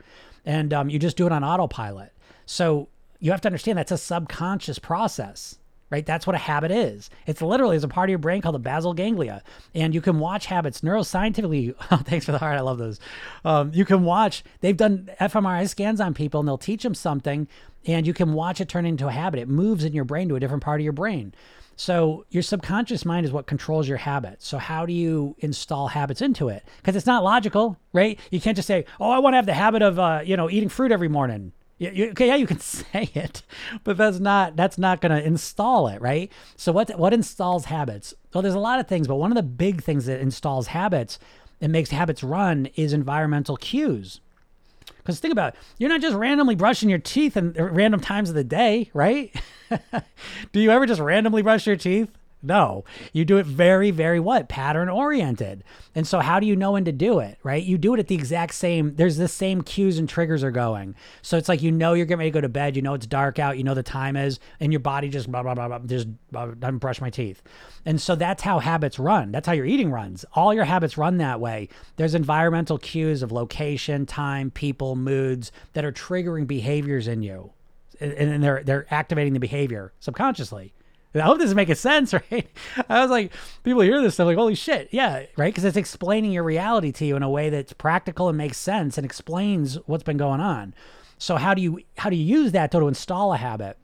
[0.44, 2.12] And um, you just do it on autopilot.
[2.46, 5.58] So you have to understand that's a subconscious process.
[5.90, 6.04] Right?
[6.04, 7.10] That's what a habit is.
[7.26, 9.42] It's literally is a part of your brain called the basal ganglia,
[9.74, 11.74] and you can watch habits neuroscientifically.
[11.90, 12.58] Oh, thanks for the heart.
[12.58, 13.00] I love those.
[13.44, 14.44] Um, you can watch.
[14.60, 17.48] They've done fMRI scans on people, and they'll teach them something,
[17.86, 19.40] and you can watch it turn into a habit.
[19.40, 21.32] It moves in your brain to a different part of your brain.
[21.76, 24.46] So your subconscious mind is what controls your habits.
[24.46, 26.64] So how do you install habits into it?
[26.78, 28.18] Because it's not logical, right?
[28.30, 30.50] You can't just say, "Oh, I want to have the habit of, uh, you know,
[30.50, 33.42] eating fruit every morning." You, you, okay, yeah, you can say it,
[33.84, 36.30] but that's not that's not going to install it, right?
[36.56, 38.14] So what what installs habits?
[38.34, 41.18] Well, there's a lot of things, but one of the big things that installs habits
[41.60, 44.20] and makes habits run is environmental cues.
[44.98, 48.28] Because think about it, you're not just randomly brushing your teeth at uh, random times
[48.28, 49.34] of the day, right?
[50.52, 52.10] Do you ever just randomly brush your teeth?
[52.40, 54.48] No, you do it very, very what?
[54.48, 55.64] Pattern oriented.
[55.96, 57.62] And so, how do you know when to do it, right?
[57.62, 60.94] You do it at the exact same, there's the same cues and triggers are going.
[61.20, 63.06] So, it's like you know you're getting ready to go to bed, you know it's
[63.06, 65.80] dark out, you know the time is, and your body just blah, blah, blah, blah,
[65.80, 67.42] just blah, doesn't brush my teeth.
[67.84, 69.32] And so, that's how habits run.
[69.32, 70.24] That's how your eating runs.
[70.34, 71.68] All your habits run that way.
[71.96, 77.50] There's environmental cues of location, time, people, moods that are triggering behaviors in you.
[78.00, 80.72] And they're, they're activating the behavior subconsciously.
[81.14, 82.48] I hope this is making sense, right?
[82.88, 83.32] I was like,
[83.64, 85.52] people hear this stuff like, holy shit, yeah, right?
[85.52, 88.98] Because it's explaining your reality to you in a way that's practical and makes sense
[88.98, 90.74] and explains what's been going on.
[91.18, 93.76] So how do you how do you use that to, to install a habit?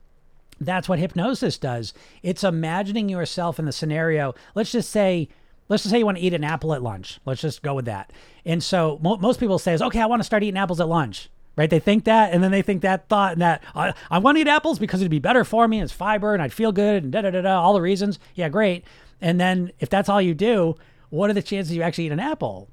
[0.59, 1.93] That's what hypnosis does.
[2.23, 4.35] It's imagining yourself in the scenario.
[4.53, 5.27] Let's just say,
[5.67, 7.19] let's just say you want to eat an apple at lunch.
[7.25, 8.13] Let's just go with that.
[8.45, 10.87] And so mo- most people say is, okay, I want to start eating apples at
[10.87, 11.69] lunch right?
[11.69, 14.41] They think that, and then they think that thought and that I, I want to
[14.41, 15.81] eat apples because it'd be better for me.
[15.81, 17.61] It's fiber, and I'd feel good, and da da da da.
[17.61, 18.85] All the reasons, yeah, great.
[19.21, 20.75] And then if that's all you do,
[21.09, 22.69] what are the chances you actually eat an apple?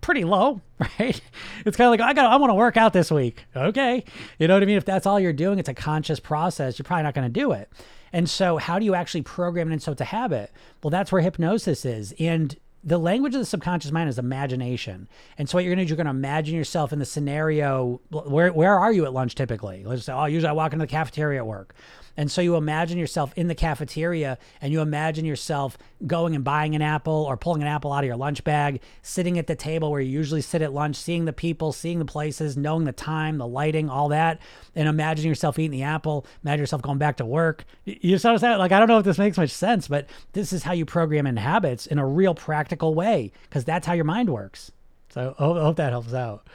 [0.00, 1.20] Pretty low, right?
[1.64, 3.44] It's kind of like I got I want to work out this week.
[3.56, 4.04] Okay,
[4.38, 4.76] you know what I mean?
[4.76, 6.78] If that's all you're doing, it's a conscious process.
[6.78, 7.70] You're probably not going to do it.
[8.12, 10.52] And so, how do you actually program it into it's a habit?
[10.82, 12.12] Well, that's where hypnosis is.
[12.18, 15.08] And the language of the subconscious mind is imagination.
[15.38, 18.00] And so what you're to do, you're to imagine yourself in the scenario.
[18.10, 19.84] Where, where are you at lunch typically?
[19.84, 21.74] Let's say, oh, usually I walk into the cafeteria at work.
[22.16, 26.74] And so you imagine yourself in the cafeteria and you imagine yourself going and buying
[26.74, 29.90] an apple or pulling an apple out of your lunch bag, sitting at the table
[29.90, 33.38] where you usually sit at lunch, seeing the people, seeing the places, knowing the time,
[33.38, 34.40] the lighting, all that,
[34.74, 37.64] and imagining yourself eating the apple, imagine yourself going back to work.
[37.84, 38.58] You saw that?
[38.58, 41.26] Like, I don't know if this makes much sense, but this is how you program
[41.26, 44.72] in habits in a real practical way because that's how your mind works.
[45.10, 46.46] So I hope that helps out.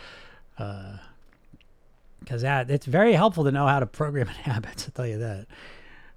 [0.57, 0.97] Uh,
[2.19, 4.85] because that it's very helpful to know how to program habits.
[4.85, 5.47] I'll tell you that.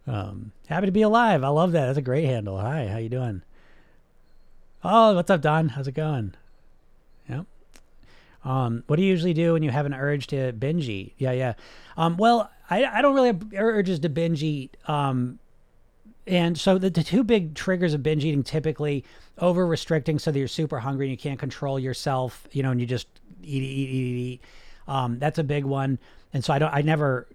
[0.07, 1.45] Um, happy to be alive.
[1.45, 1.87] I love that.
[1.87, 2.59] That's a great handle.
[2.59, 3.43] Hi, how you doing?
[4.83, 5.71] Oh, what's up, Don?
[5.71, 6.35] How's it going?
[7.29, 7.47] Yep.
[8.45, 11.15] Um, what do you usually do when you have an urge to binge eat?
[11.19, 11.53] Yeah, yeah.
[11.97, 14.77] Um, well, I, I don't really have urges to binge eat.
[14.87, 15.39] Um,
[16.27, 19.05] and so the, the two big triggers of binge eating typically
[19.39, 22.81] over restricting so that you're super hungry and you can't control yourself, you know, and
[22.81, 23.07] you just
[23.43, 24.41] eat, eat, eat, eat, eat
[24.91, 25.99] um, that's a big one.
[26.33, 27.27] And so I don't, I never,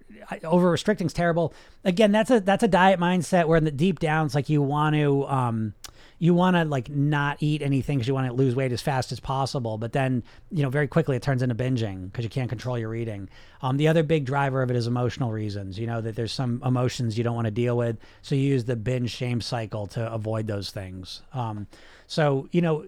[0.43, 1.53] over restricting is terrible.
[1.83, 4.61] Again, that's a, that's a diet mindset where in the deep down, it's like you
[4.61, 5.73] want to, um,
[6.17, 9.11] you want to like not eat anything because you want to lose weight as fast
[9.11, 9.77] as possible.
[9.77, 12.95] But then, you know, very quickly it turns into binging because you can't control your
[12.95, 13.29] eating.
[13.61, 15.77] Um, the other big driver of it is emotional reasons.
[15.77, 18.63] You know that there's some emotions you don't want to deal with, so you use
[18.63, 21.21] the binge shame cycle to avoid those things.
[21.33, 21.67] Um,
[22.07, 22.85] so you know,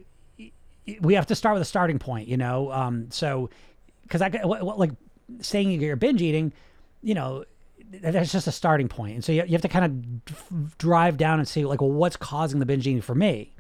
[1.02, 2.28] we have to start with a starting point.
[2.30, 3.50] You know, um, so
[4.08, 4.91] because I like
[5.41, 6.54] saying you're binge eating,
[7.02, 7.43] you know,
[7.89, 9.15] that's just a starting point.
[9.15, 12.17] And so you, you have to kind of drive down and see like, well, what's
[12.17, 13.54] causing the binge eating for me?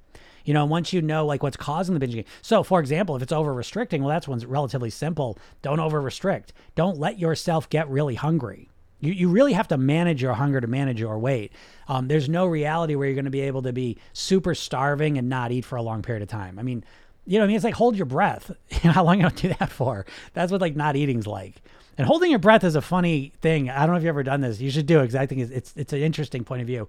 [0.45, 2.25] You know, once you know like what's causing the binge eating.
[2.41, 5.37] So, for example, if it's over restricting, well, that's one's relatively simple.
[5.61, 6.53] Don't over restrict.
[6.75, 8.69] Don't let yourself get really hungry.
[8.99, 11.51] You, you really have to manage your hunger to manage your weight.
[11.87, 15.29] Um, there's no reality where you're going to be able to be super starving and
[15.29, 16.57] not eat for a long period of time.
[16.57, 16.83] I mean,
[17.27, 18.51] you know, I mean, it's like hold your breath.
[18.83, 20.05] You know, how long you don't do that for?
[20.33, 21.55] That's what like not eating's like.
[21.97, 23.71] And holding your breath is a funny thing.
[23.71, 24.61] I don't know if you've ever done this.
[24.61, 26.87] You should do it because I think it's, it's, it's an interesting point of view.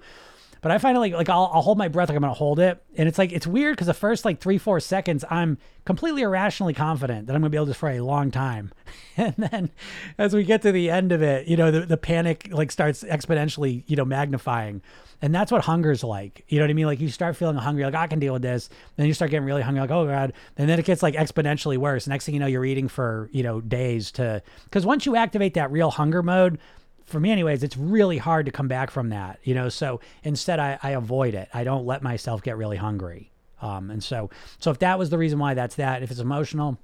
[0.60, 2.58] But I find it like like I'll, I'll hold my breath like I'm gonna hold
[2.58, 6.22] it, and it's like it's weird because the first like three four seconds I'm completely
[6.22, 8.72] irrationally confident that I'm gonna be able to for a long time,
[9.16, 9.70] and then
[10.18, 13.04] as we get to the end of it, you know the, the panic like starts
[13.04, 14.82] exponentially you know magnifying,
[15.20, 16.44] and that's what hunger's like.
[16.48, 16.86] You know what I mean?
[16.86, 18.70] Like you start feeling hungry, like I can deal with this.
[18.96, 20.32] Then you start getting really hungry, like oh god.
[20.56, 22.06] And then it gets like exponentially worse.
[22.06, 25.54] Next thing you know, you're eating for you know days to because once you activate
[25.54, 26.58] that real hunger mode,
[27.04, 29.40] for me anyways, it's really hard to come back from that.
[29.42, 31.48] You know, so instead I, I avoid it.
[31.52, 33.32] I don't let myself get really hungry.
[33.60, 36.02] Um, and so so if that was the reason why, that's that.
[36.02, 36.78] If it's emotional,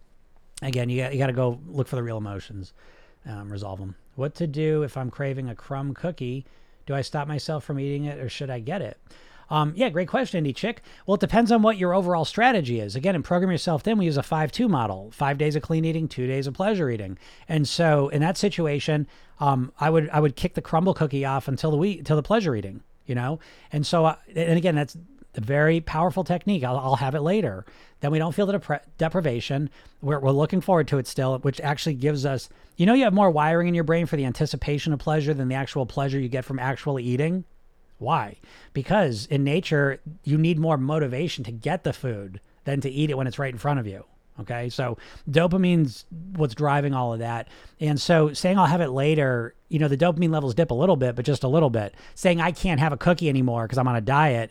[0.63, 2.73] again, you got, you got to go look for the real emotions,
[3.27, 3.95] um, resolve them.
[4.17, 6.47] What to do if I'm craving a crumb cookie?
[6.87, 8.99] Do I stop myself from eating it or should I get it?
[9.51, 10.83] Um, yeah, great question, Indy Chick.
[11.07, 12.97] Well, it depends on what your overall strategy is.
[12.97, 15.85] Again, in Program Yourself Thin, we use a 5 2 model five days of clean
[15.85, 17.19] eating, two days of pleasure eating.
[17.49, 19.07] And so in that situation,
[19.41, 22.23] um, I would I would kick the crumble cookie off until the week, until the
[22.23, 23.39] pleasure eating, you know?
[23.73, 24.97] And so, uh, and again, that's
[25.37, 26.65] a very powerful technique.
[26.65, 27.65] I'll, I'll have it later.
[28.01, 29.71] Then we don't feel the deprivation.
[30.03, 33.15] We're, we're looking forward to it still, which actually gives us, you know, you have
[33.15, 36.29] more wiring in your brain for the anticipation of pleasure than the actual pleasure you
[36.29, 37.45] get from actually eating.
[37.99, 38.37] Why?
[38.73, 43.17] Because in nature, you need more motivation to get the food than to eat it
[43.17, 44.05] when it's right in front of you.
[44.41, 44.69] Okay.
[44.69, 44.99] So
[45.31, 47.49] dopamine's what's driving all of that.
[47.81, 50.97] And so saying I'll have it later, you know, the dopamine levels dip a little
[50.97, 51.95] bit, but just a little bit.
[52.17, 54.51] Saying I can't have a cookie anymore because I'm on a diet,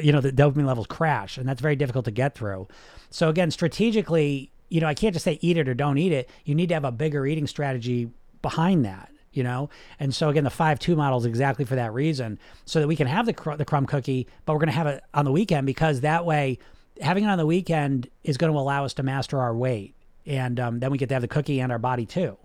[0.00, 2.68] you know, the dopamine levels crash and that's very difficult to get through.
[3.10, 6.28] So again, strategically, you know, I can't just say eat it or don't eat it.
[6.44, 8.10] You need to have a bigger eating strategy
[8.42, 9.68] behind that you know
[10.00, 13.06] and so again the 5-2 model is exactly for that reason so that we can
[13.06, 15.66] have the, cr- the crumb cookie but we're going to have it on the weekend
[15.66, 16.58] because that way
[17.00, 20.58] having it on the weekend is going to allow us to master our weight and
[20.58, 22.36] um, then we get to have the cookie and our body too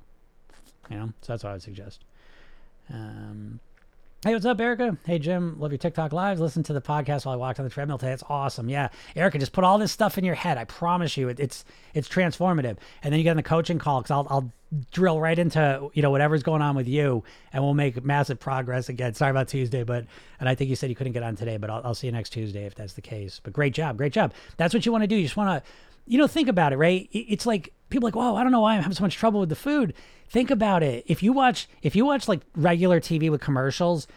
[0.90, 2.04] you know so that's what i would suggest
[2.92, 3.60] um,
[4.24, 4.96] Hey, what's up, Erica?
[5.04, 5.60] Hey, Jim.
[5.60, 6.40] Love your TikTok lives.
[6.40, 8.12] Listen to the podcast while I walked on the treadmill today.
[8.12, 8.70] It's awesome.
[8.70, 10.60] Yeah, Erica, just put all this stuff in your head.
[10.60, 12.78] I promise you, it, it's it's transformative.
[13.02, 14.54] And then you get on the coaching call because I'll I'll
[14.92, 18.90] drill right into you know whatever's going on with you, and we'll make massive progress
[18.90, 19.16] again.
[19.16, 20.06] Sorry about Tuesday, but
[20.40, 22.14] and I think you said you couldn't get on today, but I'll, I'll see you
[22.14, 23.42] next Tuesday if that's the case.
[23.44, 24.36] But great job, great job.
[24.56, 25.16] That's what you want to do.
[25.16, 25.72] You just want to,
[26.06, 27.10] you know, think about it, right?
[27.12, 29.50] It's like people like, whoa, I don't know why I'm having so much trouble with
[29.50, 29.96] the food.
[30.32, 31.04] Think about it.
[31.08, 34.08] If you watch if you watch like regular TV with commercials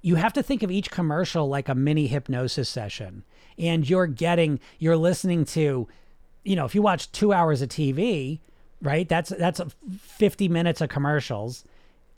[0.00, 3.24] you have to think of each commercial like a mini hypnosis session.
[3.58, 5.86] And you're getting you're listening to
[6.44, 8.38] you know if you watch two hours of tv
[8.80, 9.60] right that's that's
[10.00, 11.66] 50 minutes of commercials.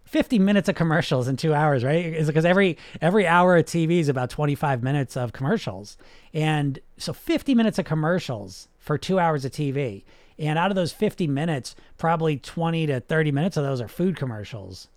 [0.04, 2.04] 50 minutes of commercials in two hours right?
[2.04, 5.96] Is because every every hour of tv is about 25 minutes of commercials.
[6.32, 10.04] And so 50 minutes of commercials for two hours of tv
[10.42, 14.16] and out of those 50 minutes probably 20 to 30 minutes of those are food
[14.16, 14.88] commercials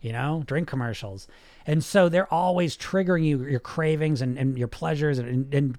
[0.00, 1.28] you know drink commercials
[1.66, 5.78] and so they're always triggering you, your cravings and, and your pleasures and, and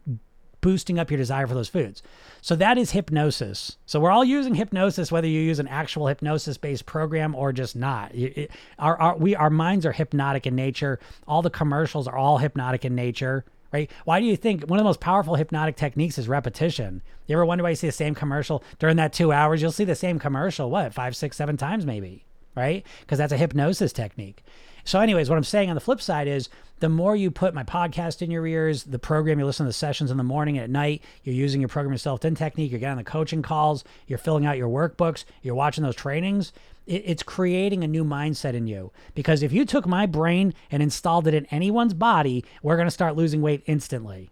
[0.62, 2.02] boosting up your desire for those foods.
[2.42, 3.78] So that is hypnosis.
[3.86, 7.76] So we're all using hypnosis, whether you use an actual hypnosis based program or just
[7.76, 8.16] not.
[8.16, 11.00] It, our, our, we, our minds are hypnotic in nature.
[11.28, 13.92] All the commercials are all hypnotic in nature, right?
[14.06, 17.02] Why do you think one of the most powerful hypnotic techniques is repetition?
[17.26, 19.62] You ever wonder why you see the same commercial during that two hours?
[19.62, 22.24] You'll see the same commercial, what, five, six, seven times maybe,
[22.56, 22.86] right?
[23.02, 24.44] Because that's a hypnosis technique.
[24.86, 26.50] So, anyways, what I'm saying on the flip side is
[26.84, 29.74] the more you put my podcast in your ears, the program, you listen to the
[29.74, 32.80] sessions in the morning and at night, you're using your Program Yourself Thin technique, you're
[32.82, 36.52] getting the coaching calls, you're filling out your workbooks, you're watching those trainings.
[36.86, 38.92] It, it's creating a new mindset in you.
[39.16, 42.92] Because if you took my brain and installed it in anyone's body, we're going to
[42.92, 44.30] start losing weight instantly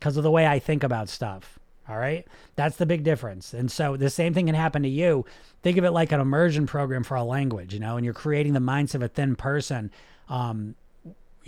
[0.00, 1.60] because of the way I think about stuff.
[1.88, 2.26] All right.
[2.56, 3.54] That's the big difference.
[3.54, 5.26] And so the same thing can happen to you.
[5.62, 8.54] Think of it like an immersion program for a language, you know, and you're creating
[8.54, 9.92] the mindset of a thin person.
[10.28, 10.74] Um,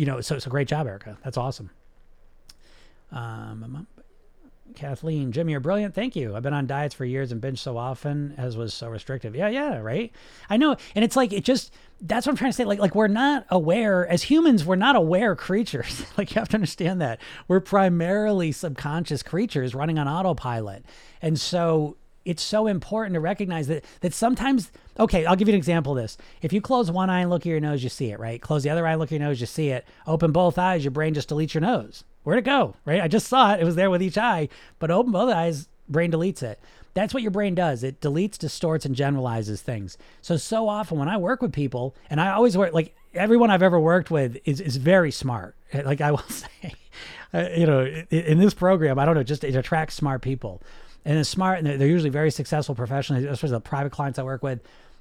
[0.01, 1.19] you know, so it's a great job, Erica.
[1.23, 1.69] That's awesome.
[3.13, 3.87] Um,
[4.75, 5.95] Kathleen, Jimmy, you're brilliant.
[5.95, 6.35] Thank you.
[6.35, 9.37] I've been on diets for years and binge so often as was so restrictive.
[9.37, 10.11] Yeah, yeah, right.
[10.49, 10.75] I know.
[10.95, 12.65] And it's like, it just, that's what I'm trying to say.
[12.65, 16.03] Like, like we're not aware as humans, we're not aware creatures.
[16.17, 20.83] like you have to understand that we're primarily subconscious creatures running on autopilot.
[21.21, 25.59] And so it's so important to recognize that, that sometimes, okay, I'll give you an
[25.59, 26.19] example of this.
[26.43, 28.41] If you close one eye and look at your nose, you see it, right?
[28.41, 29.87] Close the other eye, look at your nose, you see it.
[30.07, 32.75] Open both eyes, your brain just deletes your nose Where'd it go?
[32.85, 33.01] Right?
[33.01, 33.61] I just saw it.
[33.61, 36.61] It was there with each eye, but open both eyes, brain deletes it.
[36.93, 37.83] That's what your brain does.
[37.85, 39.97] It deletes, distorts, and generalizes things.
[40.21, 43.63] So, so often when I work with people, and I always work, like everyone I've
[43.63, 45.55] ever worked with is, is very smart.
[45.73, 46.75] Like I will say,
[47.33, 50.61] uh, you know, in, in this program, I don't know, just it attracts smart people.
[51.05, 54.23] And it's smart, and they're, they're usually very successful professionally, especially the private clients I
[54.23, 54.61] work with.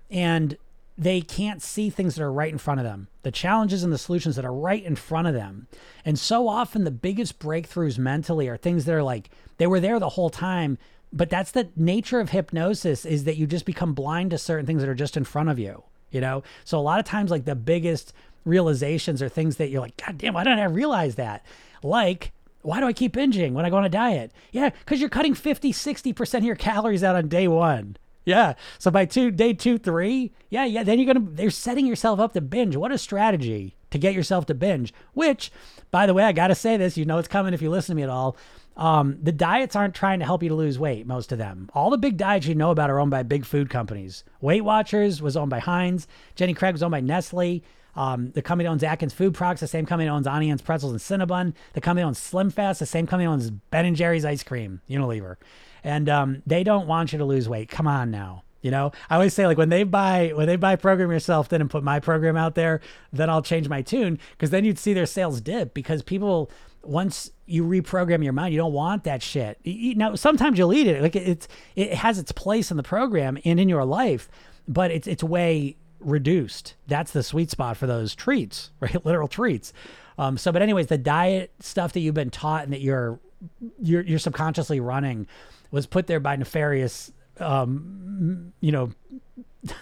[0.10, 0.58] And
[0.98, 3.98] they can't see things that are right in front of them, the challenges and the
[3.98, 5.68] solutions that are right in front of them.
[6.04, 10.00] And so often, the biggest breakthroughs mentally are things that are like they were there
[10.00, 10.78] the whole time.
[11.12, 14.82] But that's the nature of hypnosis is that you just become blind to certain things
[14.82, 16.44] that are just in front of you, you know?
[16.66, 18.14] So a lot of times, like the biggest
[18.46, 21.46] realizations are things that you're like, God damn, why didn't I realize that?
[21.82, 24.32] Like, why do I keep binging when I go on a diet?
[24.52, 27.98] Yeah, because you're cutting 50, 60% of your calories out on day one.
[28.26, 28.54] Yeah.
[28.78, 32.34] So by two day two, three, yeah, yeah, then you're gonna they're setting yourself up
[32.34, 32.76] to binge.
[32.76, 34.94] What a strategy to get yourself to binge.
[35.14, 35.52] Which,
[35.90, 37.98] by the way, I gotta say this, you know it's coming if you listen to
[37.98, 38.38] me at all.
[38.78, 41.70] Um, the diets aren't trying to help you to lose weight, most of them.
[41.74, 44.24] All the big diets you know about are owned by big food companies.
[44.42, 46.08] Weight Watchers was owned by Heinz.
[46.36, 47.64] Jenny Craig was owned by Nestle.
[48.00, 49.60] Um, the company owns Atkins Food Products.
[49.60, 51.54] The same company owns Auntie Anne's Pretzels and Cinnabon.
[51.74, 52.80] The company owns Slim Fast.
[52.80, 55.36] The same company owns Ben and Jerry's Ice Cream, Unilever.
[55.84, 57.68] And um, they don't want you to lose weight.
[57.68, 58.44] Come on now.
[58.62, 61.60] You know, I always say like when they buy when they buy Program Yourself Thin
[61.60, 62.80] and put my program out there,
[63.12, 66.52] then I'll change my tune because then you'd see their sales dip because people
[66.84, 69.60] once you reprogram your mind, you don't want that shit.
[69.64, 73.38] You, now sometimes you'll eat it like it's it has its place in the program
[73.46, 74.30] and in your life,
[74.68, 76.76] but it's it's way reduced.
[76.88, 79.06] That's the sweet spot for those treats, right?
[79.06, 79.74] Literal treats.
[80.18, 83.20] Um, so, but anyways, the diet stuff that you've been taught and that you're
[83.82, 85.28] you're you're subconsciously running
[85.72, 88.92] was put there by nefarious um, you know,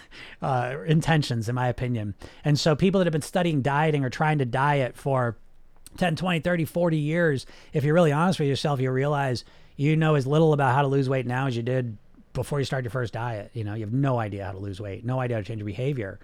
[0.42, 2.14] uh, intentions, in my opinion.
[2.44, 5.36] And so people that have been studying dieting or trying to diet for
[5.96, 9.44] 10, 20, 30, 40 years, if you're really honest with yourself, you realize
[9.76, 11.96] you know as little about how to lose weight now as you did
[12.38, 13.50] before you start your first diet.
[13.52, 15.58] You know, you have no idea how to lose weight, no idea how to change
[15.58, 16.18] your behavior.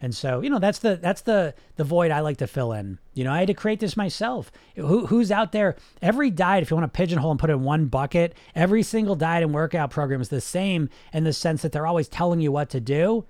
[0.00, 2.98] And so, you know, that's the that's the the void I like to fill in.
[3.14, 4.52] You know, I had to create this myself.
[4.76, 5.76] Who, who's out there?
[6.02, 9.16] Every diet, if you want to pigeonhole and put it in one bucket, every single
[9.16, 12.52] diet and workout program is the same in the sense that they're always telling you
[12.52, 13.24] what to do,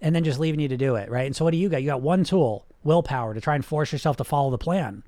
[0.00, 1.26] and then just leaving you to do it, right?
[1.26, 1.82] And so, what do you got?
[1.82, 5.02] You got one tool, willpower, to try and force yourself to follow the plan.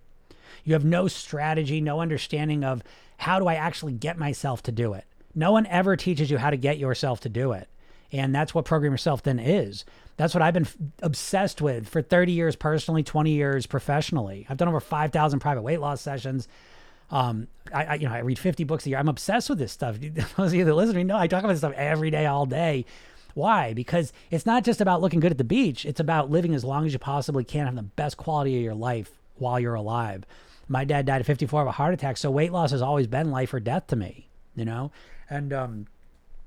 [0.64, 2.82] You have no strategy, no understanding of
[3.18, 5.04] how do I actually get myself to do it.
[5.34, 7.68] No one ever teaches you how to get yourself to do it.
[8.10, 9.84] And that's what Program Yourself Thin is.
[10.16, 14.46] That's what I've been f- obsessed with for 30 years personally, 20 years professionally.
[14.48, 16.48] I've done over 5,000 private weight loss sessions.
[17.10, 18.98] Um, I, I, you know, I read 50 books a year.
[18.98, 19.98] I'm obsessed with this stuff.
[20.36, 22.84] Those of you that listen know I talk about this stuff every day, all day.
[23.34, 23.72] Why?
[23.74, 25.84] Because it's not just about looking good at the beach.
[25.84, 28.74] It's about living as long as you possibly can, having the best quality of your
[28.74, 30.24] life while you're alive.
[30.66, 33.30] My dad died at 54 of a heart attack, so weight loss has always been
[33.30, 34.28] life or death to me.
[34.56, 34.90] You know,
[35.30, 35.86] and um,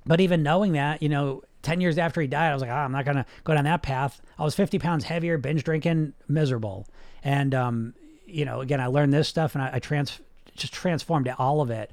[0.05, 2.75] but even knowing that, you know, 10 years after he died, I was like, oh,
[2.75, 4.21] I'm not going to go down that path.
[4.37, 6.87] I was 50 pounds heavier, binge drinking, miserable.
[7.23, 7.93] And, um,
[8.25, 10.19] you know, again, I learned this stuff and I, I trans
[10.55, 11.91] just transformed all of it.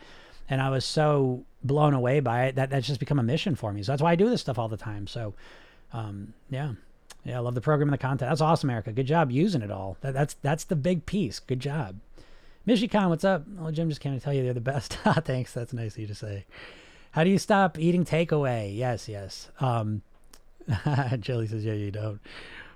[0.48, 3.72] And I was so blown away by it that that's just become a mission for
[3.72, 3.82] me.
[3.82, 5.06] So that's why I do this stuff all the time.
[5.06, 5.34] So,
[5.92, 6.72] um, yeah.
[7.24, 8.30] Yeah, I love the program and the content.
[8.30, 8.92] That's awesome, Erica.
[8.92, 9.98] Good job using it all.
[10.00, 11.40] That, that's that's the big piece.
[11.40, 11.96] Good job.
[12.68, 13.44] Michicon, what's up?
[13.56, 14.92] Well, Jim just came to tell you they're the best.
[15.24, 15.54] Thanks.
[15.54, 16.44] That's nice of you to say.
[17.12, 18.76] How do you stop eating takeaway?
[18.76, 19.48] Yes, yes.
[19.58, 20.02] Um,
[21.20, 22.20] Jelly says, yeah, you don't.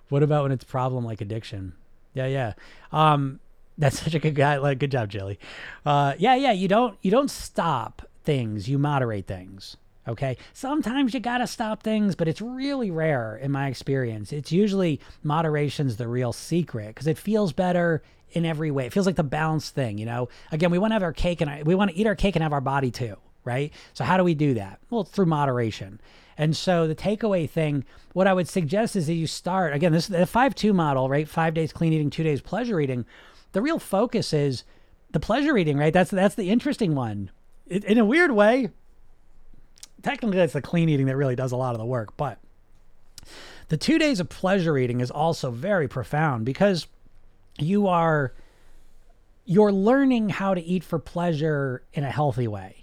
[0.09, 1.75] What about when it's problem like addiction?
[2.15, 2.53] Yeah, yeah.
[2.91, 3.39] Um,
[3.77, 4.57] that's such a good guy.
[4.57, 5.39] Like, good job, Jelly.
[5.85, 6.53] Uh, yeah, yeah.
[6.53, 8.71] You don't you don't stop things.
[8.71, 9.77] You moderate things.
[10.09, 10.39] Okay.
[10.55, 14.33] Sometimes you gotta stop things, but it's really rare in my experience.
[14.33, 18.87] It's usually moderation's the real secret because it feels better in every way.
[18.87, 19.99] It feels like the balanced thing.
[19.99, 20.29] You know.
[20.51, 22.43] Again, we want to have our cake and we want to eat our cake and
[22.43, 23.73] have our body too right?
[23.93, 24.81] So how do we do that?
[24.91, 26.01] Well, through moderation.
[26.39, 29.93] And so the takeaway thing, what I would suggest is that you start again.
[29.93, 31.29] This is the five two model, right?
[31.29, 33.05] Five days clean eating, two days pleasure eating.
[33.53, 34.65] The real focus is
[35.11, 35.93] the pleasure eating, right?
[35.93, 37.31] That's that's the interesting one.
[37.67, 38.71] It, in a weird way,
[40.03, 42.39] technically that's the clean eating that really does a lot of the work, but
[43.69, 46.87] the two days of pleasure eating is also very profound because
[47.59, 48.33] you are
[49.45, 52.83] you're learning how to eat for pleasure in a healthy way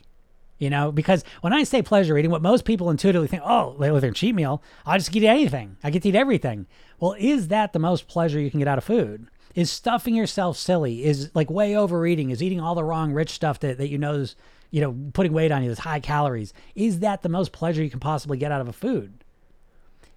[0.59, 4.01] you know, because when I say pleasure eating, what most people intuitively think, oh, with
[4.01, 5.77] their cheat meal, I just eat anything.
[5.83, 6.67] I get to eat everything.
[6.99, 9.27] Well, is that the most pleasure you can get out of food?
[9.55, 11.05] Is stuffing yourself silly?
[11.05, 12.29] Is like way overeating?
[12.29, 14.35] Is eating all the wrong rich stuff that, that you know is,
[14.69, 16.53] you know, putting weight on you, that's high calories?
[16.75, 19.23] Is that the most pleasure you can possibly get out of a food?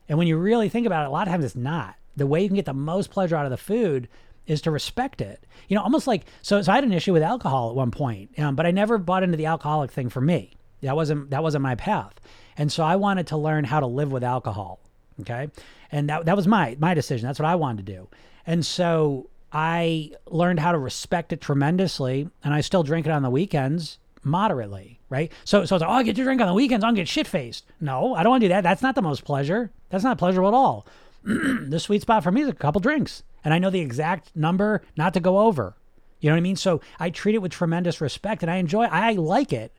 [0.09, 1.94] And when you really think about it, a lot of times it's not.
[2.16, 4.09] The way you can get the most pleasure out of the food
[4.47, 5.45] is to respect it.
[5.68, 6.61] You know, almost like so.
[6.62, 9.22] So I had an issue with alcohol at one point, um, but I never bought
[9.22, 10.55] into the alcoholic thing for me.
[10.80, 12.14] That wasn't that wasn't my path,
[12.57, 14.80] and so I wanted to learn how to live with alcohol.
[15.20, 15.49] Okay,
[15.90, 17.26] and that that was my my decision.
[17.26, 18.09] That's what I wanted to do,
[18.47, 23.22] and so I learned how to respect it tremendously, and I still drink it on
[23.22, 25.32] the weekends moderately, right?
[25.45, 27.26] So, so it's like, oh, I get to drink on the weekends, I'll get shit
[27.26, 27.66] faced.
[27.80, 28.62] No, I don't want to do that.
[28.62, 29.70] That's not the most pleasure.
[29.90, 30.86] That's not pleasurable at all.
[31.24, 34.82] the sweet spot for me is a couple drinks and I know the exact number
[34.97, 35.74] not to go over.
[36.20, 36.57] You know what I mean?
[36.57, 39.72] So I treat it with tremendous respect and I enjoy I like it.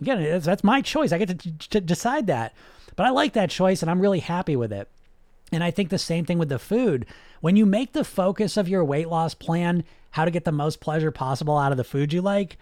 [0.00, 1.10] Again, that's my choice.
[1.10, 2.54] I get to, to decide that.
[2.94, 4.88] But I like that choice and I'm really happy with it.
[5.50, 7.06] And I think the same thing with the food.
[7.40, 10.80] When you make the focus of your weight loss plan how to get the most
[10.80, 12.58] pleasure possible out of the food you like,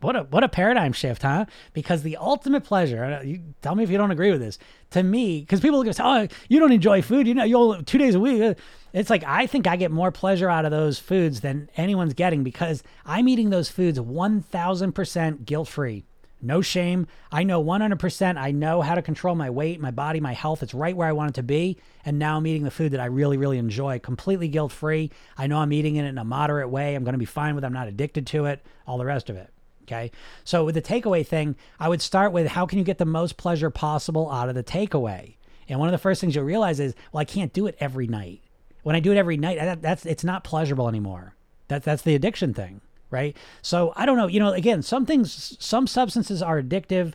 [0.00, 1.46] what a what a paradigm shift, huh?
[1.72, 4.58] Because the ultimate pleasure, you tell me if you don't agree with this.
[4.90, 7.98] To me, because people look at oh, you don't enjoy food, you know, you'll two
[7.98, 8.56] days a week.
[8.96, 12.42] It's like I think I get more pleasure out of those foods than anyone's getting
[12.42, 16.06] because I'm eating those foods 1000% guilt free.
[16.40, 17.06] No shame.
[17.30, 18.38] I know 100%.
[18.38, 20.62] I know how to control my weight, my body, my health.
[20.62, 21.76] It's right where I want it to be.
[22.06, 25.10] And now I'm eating the food that I really, really enjoy, completely guilt free.
[25.36, 26.94] I know I'm eating it in a moderate way.
[26.94, 27.66] I'm going to be fine with it.
[27.66, 29.52] I'm not addicted to it, all the rest of it.
[29.82, 30.10] Okay.
[30.44, 33.36] So with the takeaway thing, I would start with how can you get the most
[33.36, 35.34] pleasure possible out of the takeaway?
[35.68, 38.06] And one of the first things you'll realize is, well, I can't do it every
[38.06, 38.40] night.
[38.86, 41.34] When I do it every night, that, that's it's not pleasurable anymore.
[41.66, 43.36] That, that's the addiction thing right?
[43.62, 44.26] So I don't know.
[44.26, 47.12] You know, again, some things, some substances are addictive.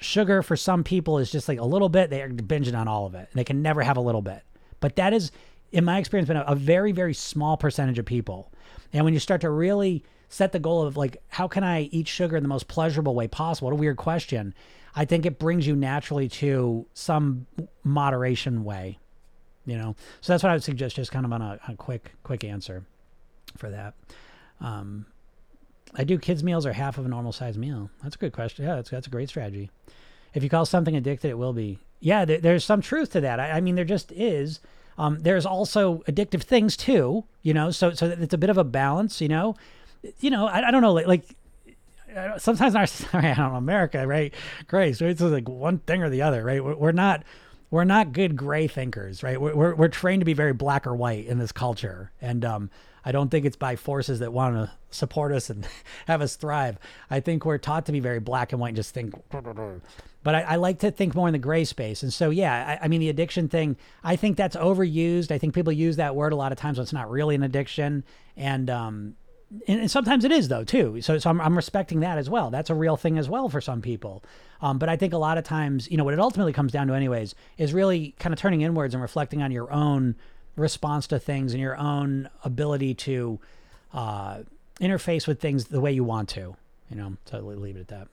[0.00, 2.08] Sugar for some people is just like a little bit.
[2.08, 3.28] They are binging on all of it.
[3.34, 4.42] They can never have a little bit.
[4.80, 5.32] But that is,
[5.72, 8.50] in my experience, been a, a very, very small percentage of people.
[8.92, 12.08] And when you start to really set the goal of like, how can I eat
[12.08, 13.66] sugar in the most pleasurable way possible?
[13.66, 14.54] What a weird question.
[14.94, 17.46] I think it brings you naturally to some
[17.84, 18.98] moderation way,
[19.66, 19.96] you know.
[20.20, 22.84] So that's what I would suggest, just kind of on a, a quick, quick answer
[23.56, 23.94] for that.
[24.60, 25.06] Um,
[25.94, 27.90] I do kids' meals are half of a normal size meal.
[28.02, 28.64] That's a good question.
[28.64, 29.70] Yeah, that's, that's a great strategy.
[30.34, 31.78] If you call something addicted, it will be.
[32.00, 33.40] Yeah, there, there's some truth to that.
[33.40, 34.60] I, I mean, there just is.
[34.98, 37.70] Um, there's also addictive things too, you know.
[37.70, 39.56] So so it's a bit of a balance, you know.
[40.20, 41.24] You know, I, I don't know, like, like
[42.38, 44.32] sometimes in our sorry, I don't know, America, right?
[44.66, 45.10] Grace, right?
[45.10, 46.62] It's like one thing or the other, right?
[46.62, 47.24] We're, we're not
[47.70, 49.40] we're not good gray thinkers, right?
[49.40, 52.70] We're, we're, we're trained to be very black or white in this culture, and um,
[53.06, 55.66] I don't think it's by forces that want to support us and
[56.08, 56.76] have us thrive.
[57.08, 59.14] I think we're taught to be very black and white and just think.
[60.24, 62.02] But I, I like to think more in the gray space.
[62.02, 65.30] And so, yeah, I, I, mean, the addiction thing, I think that's overused.
[65.30, 67.44] I think people use that word a lot of times when it's not really an
[67.44, 68.02] addiction.
[68.36, 69.14] And, um,
[69.68, 71.00] and, and sometimes it is though too.
[71.00, 72.50] So, so I'm, I'm respecting that as well.
[72.50, 74.22] That's a real thing as well for some people.
[74.60, 76.86] Um, but I think a lot of times, you know, what it ultimately comes down
[76.88, 80.16] to, anyways, is really kind of turning inwards and reflecting on your own
[80.56, 83.38] response to things and your own ability to
[83.92, 84.38] uh,
[84.80, 86.56] interface with things the way you want to.
[86.90, 88.08] You know, so leave it at that.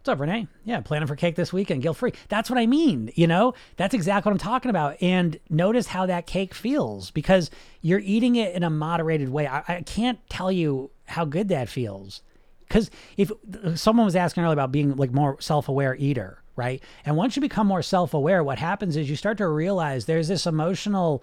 [0.00, 0.48] What's up, Renee?
[0.64, 2.14] Yeah, planning for cake this weekend, guilt free.
[2.30, 3.12] That's what I mean.
[3.16, 4.96] You know, that's exactly what I'm talking about.
[5.02, 7.50] And notice how that cake feels because
[7.82, 9.46] you're eating it in a moderated way.
[9.46, 12.22] I, I can't tell you how good that feels.
[12.66, 13.30] Because if
[13.74, 16.82] someone was asking earlier about being like more self aware eater, right?
[17.04, 20.28] And once you become more self aware, what happens is you start to realize there's
[20.28, 21.22] this emotional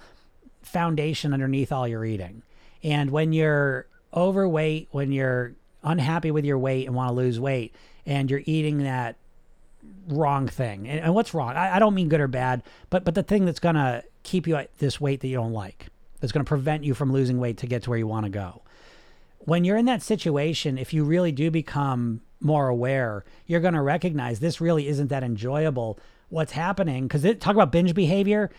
[0.62, 2.44] foundation underneath all your eating.
[2.84, 7.74] And when you're overweight, when you're unhappy with your weight and want to lose weight,
[8.08, 9.18] and you're eating that
[10.08, 10.88] wrong thing.
[10.88, 11.56] And, and what's wrong?
[11.56, 14.56] I, I, don't mean good or bad, but but the thing that's gonna keep you
[14.56, 15.88] at this weight that you don't like,
[16.20, 18.64] that's gonna prevent you from losing weight to get to where you want to go.
[19.40, 24.40] When you're in that situation, if you really do become more aware, you're to recognize
[24.40, 26.00] this really isn't that enjoyable.
[26.30, 27.08] What's happening?
[27.08, 28.50] Because talk about binge behavior.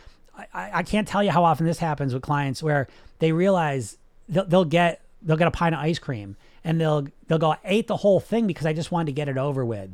[0.55, 2.88] I, I can't tell you how often this happens with clients where
[3.18, 7.38] they realize they'll, they'll get they'll get a pint of ice cream and they'll they'll
[7.38, 9.90] go I ate the whole thing because I just wanted to get it over with.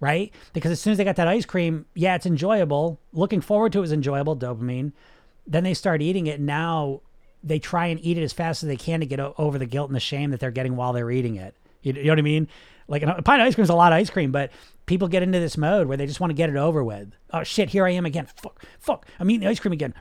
[0.00, 0.32] Right?
[0.52, 3.00] Because as soon as they got that ice cream, yeah, it's enjoyable.
[3.12, 4.92] Looking forward to it is enjoyable, dopamine.
[5.46, 6.40] Then they start eating it.
[6.40, 7.00] Now
[7.42, 9.88] they try and eat it as fast as they can to get over the guilt
[9.88, 11.54] and the shame that they're getting while they're eating it.
[11.82, 12.48] You, you know what I mean?
[12.88, 14.50] Like a pint of ice cream is a lot of ice cream, but
[14.86, 17.12] people get into this mode where they just want to get it over with.
[17.32, 18.26] Oh shit, here I am again.
[18.36, 19.06] Fuck, fuck.
[19.18, 19.94] I'm eating the ice cream again.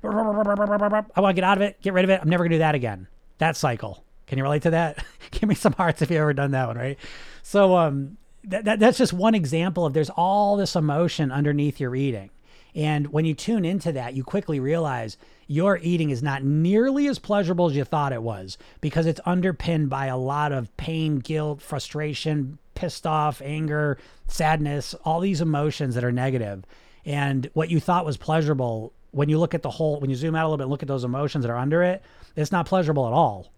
[1.15, 2.19] I want to get out of it, get rid of it.
[2.21, 3.07] I'm never gonna do that again.
[3.37, 4.03] That cycle.
[4.27, 5.03] Can you relate to that?
[5.31, 6.99] Give me some hearts if you ever done that one, right?
[7.41, 11.95] So um, that, that that's just one example of there's all this emotion underneath your
[11.95, 12.29] eating.
[12.75, 15.17] And when you tune into that, you quickly realize
[15.47, 19.89] your eating is not nearly as pleasurable as you thought it was because it's underpinned
[19.89, 26.03] by a lot of pain, guilt, frustration, pissed off, anger, sadness, all these emotions that
[26.03, 26.63] are negative.
[27.05, 30.35] And what you thought was pleasurable, when you look at the whole, when you zoom
[30.35, 32.01] out a little bit and look at those emotions that are under it,
[32.35, 33.51] it's not pleasurable at all.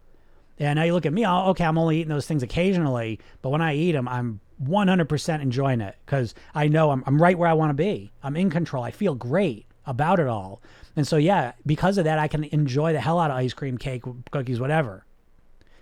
[0.60, 3.50] And now you look at me, oh, okay, I'm only eating those things occasionally, but
[3.50, 7.50] when I eat them, I'm 100% enjoying it because I know I'm, I'm right where
[7.50, 8.12] I want to be.
[8.24, 8.84] I'm in control.
[8.84, 10.62] I feel great about it all.
[10.96, 13.78] And so, yeah, because of that, I can enjoy the hell out of ice cream,
[13.78, 15.06] cake, cookies, whatever.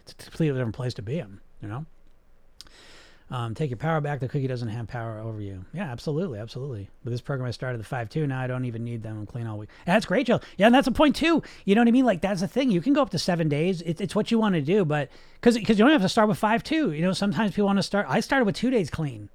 [0.01, 1.85] It's a completely different place to be in, you know?
[3.33, 4.19] Um, take your power back.
[4.19, 5.65] The cookie doesn't have power over you.
[5.73, 6.87] Yeah, absolutely, absolutely.
[7.03, 8.27] With this program, I started the five two.
[8.27, 9.17] Now I don't even need them.
[9.17, 9.69] I'm clean all week.
[9.87, 10.39] And that's great, Joe.
[10.55, 11.41] Yeah, and that's a point too.
[11.65, 12.05] You know what I mean?
[12.05, 12.69] Like that's the thing.
[12.69, 13.81] You can go up to seven days.
[13.81, 15.09] It, it's what you want to do, but
[15.41, 16.91] because because you don't have to start with five two.
[16.91, 18.05] You know, sometimes people want to start.
[18.07, 19.29] I started with two days clean.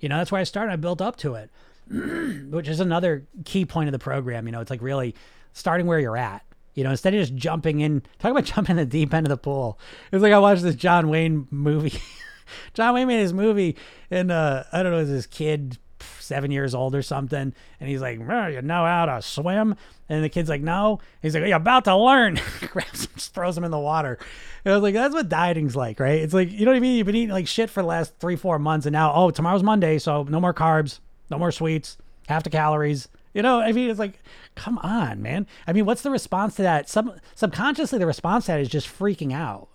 [0.00, 0.72] You know, that's where I started.
[0.72, 1.50] I built up to it,
[2.50, 4.46] which is another key point of the program.
[4.46, 5.14] You know, it's like really
[5.52, 6.46] starting where you're at.
[6.72, 9.30] You know, instead of just jumping in, talk about jumping in the deep end of
[9.30, 9.78] the pool.
[10.12, 12.00] It's like I watched this John Wayne movie.
[12.74, 13.76] John Wayne made his movie,
[14.10, 15.78] and uh, I don't know, was this kid
[16.20, 19.76] seven years old or something, and he's like, "You know how to swim?"
[20.08, 23.64] And the kid's like, "No." He's like, "You're about to learn." Grabs him, throws him
[23.64, 24.18] in the water.
[24.64, 26.20] And I was like, "That's what dieting's like, right?
[26.20, 26.96] It's like you know what I mean.
[26.96, 29.62] You've been eating like shit for the last three, four months, and now, oh, tomorrow's
[29.62, 31.96] Monday, so no more carbs, no more sweets,
[32.28, 34.20] half the calories." You know, I mean, it's like,
[34.54, 35.48] come on, man.
[35.66, 36.88] I mean, what's the response to that?
[36.88, 39.68] Sub- subconsciously, the response to that is just freaking out.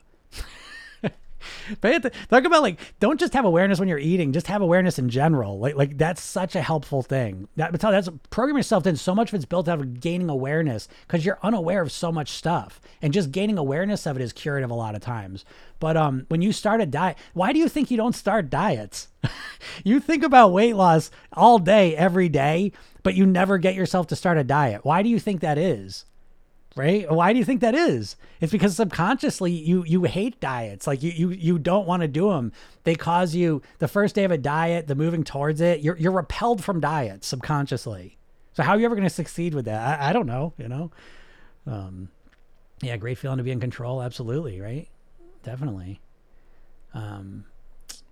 [1.82, 5.60] talk about like don't just have awareness when you're eating just have awareness in general.
[5.60, 7.48] Like like that's such a helpful thing.
[7.56, 10.88] That but that's Program Yourself Thin so much of it's built out of gaining awareness
[11.08, 14.72] because you're unaware of so much stuff and just gaining awareness of it is curative
[14.72, 15.46] a lot of times.
[15.80, 19.08] But um when you start a diet why do you think you don't start diets?
[19.84, 22.72] You think about weight loss all day every day
[23.04, 24.84] but you never get yourself to start a diet.
[24.84, 26.06] Why do you think that is
[26.80, 27.12] right?
[27.12, 28.16] Why do you think that is?
[28.40, 30.88] It's because subconsciously you you hate diets.
[30.88, 32.54] Like you you you don't want to do them.
[32.86, 35.82] They cause you the first day of a diet, the moving towards it.
[35.82, 38.18] You're you're repelled from diets subconsciously.
[38.54, 40.02] So how are you ever going to succeed with that?
[40.02, 40.54] I, I don't know.
[40.58, 40.92] You know.
[41.68, 42.10] Um,
[42.82, 44.02] yeah, great feeling to be in control.
[44.02, 44.88] Absolutely, right?
[45.44, 46.00] Definitely.
[46.94, 47.44] Um,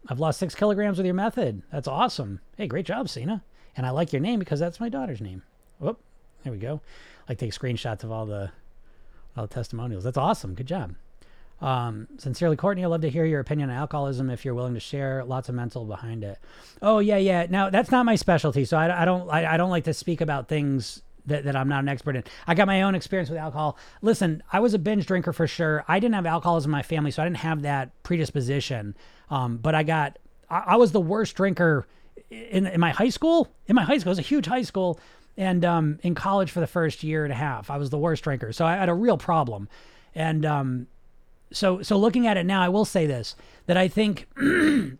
[0.09, 1.63] I've lost six kilograms with your method.
[1.71, 2.41] That's awesome.
[2.57, 3.43] Hey, great job, Cena.
[3.77, 5.43] And I like your name because that's my daughter's name.
[5.79, 6.01] Whoop.
[6.43, 6.81] There we go
[7.27, 8.51] like take screenshots of all the
[9.35, 10.03] all the testimonials.
[10.03, 10.55] That's awesome.
[10.55, 10.95] Good job.
[11.59, 14.79] Um, sincerely, Courtney, I'd love to hear your opinion on alcoholism if you're willing to
[14.79, 15.23] share.
[15.25, 16.39] Lots of mental behind it.
[16.81, 17.47] Oh yeah, yeah.
[17.49, 20.21] Now that's not my specialty, so I, I don't I, I don't like to speak
[20.21, 22.23] about things that, that I'm not an expert in.
[22.45, 23.77] I got my own experience with alcohol.
[24.01, 25.83] Listen, I was a binge drinker for sure.
[25.87, 28.95] I didn't have alcoholism in my family, so I didn't have that predisposition.
[29.29, 30.19] Um, but I got
[30.49, 31.87] I, I was the worst drinker
[32.29, 33.51] in, in my high school.
[33.67, 34.99] In my high school, it was a huge high school
[35.37, 38.23] and um, in college for the first year and a half, I was the worst
[38.23, 38.51] drinker.
[38.51, 39.69] So I had a real problem.
[40.15, 40.87] And um,
[41.51, 43.35] so, so looking at it now, I will say this
[43.67, 44.27] that I think,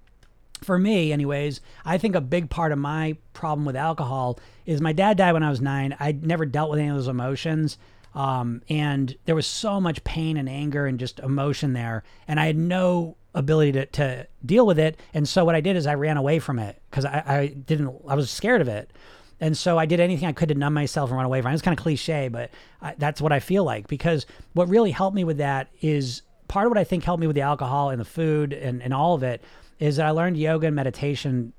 [0.62, 4.94] for me, anyways, I think a big part of my problem with alcohol is my
[4.94, 5.96] dad died when I was nine.
[6.00, 7.78] I never dealt with any of those emotions.
[8.14, 12.04] Um, and there was so much pain and anger and just emotion there.
[12.28, 15.00] And I had no ability to, to deal with it.
[15.14, 17.96] And so what I did is I ran away from it because I, I didn't,
[18.08, 18.92] I was scared of it.
[19.40, 21.54] And so I did anything I could to numb myself and run away from it.
[21.54, 22.50] It's kind of cliche, but
[22.82, 26.66] I, that's what I feel like because what really helped me with that is part
[26.66, 29.14] of what I think helped me with the alcohol and the food and, and all
[29.14, 29.44] of it
[29.80, 31.54] is that I learned yoga and meditation.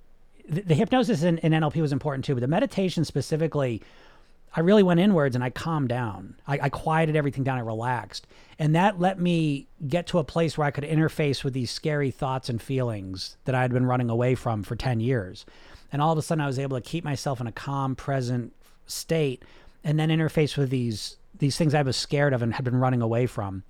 [0.49, 3.81] The, the hypnosis in, in NLP was important too, but the meditation specifically,
[4.57, 6.35] I really went inwards and I calmed down.
[6.49, 7.59] I, I quieted everything down.
[7.59, 8.26] I relaxed.
[8.59, 12.11] And that let me get to a place where I could interface with these scary
[12.11, 15.47] thoughts and feelings that I had been running away from for 10 years
[15.93, 18.55] and all of a sudden I was able to keep myself in a calm, present
[18.86, 19.43] state,
[19.84, 23.03] and then interface with these these things I was scared of and had been running
[23.03, 23.62] away from.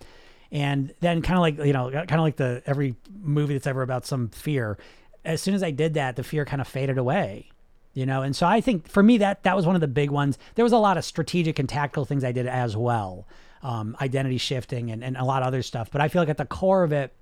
[0.51, 3.83] And then kind of like you know, kind of like the every movie that's ever
[3.83, 4.79] about some fear.
[5.25, 7.51] As soon as I did that, the fear kind of faded away
[7.99, 10.11] you know and so i think for me that that was one of the big
[10.11, 13.27] ones there was a lot of strategic and tactical things i did as well
[13.61, 16.37] um, identity shifting and, and a lot of other stuff but i feel like at
[16.37, 17.13] the core of it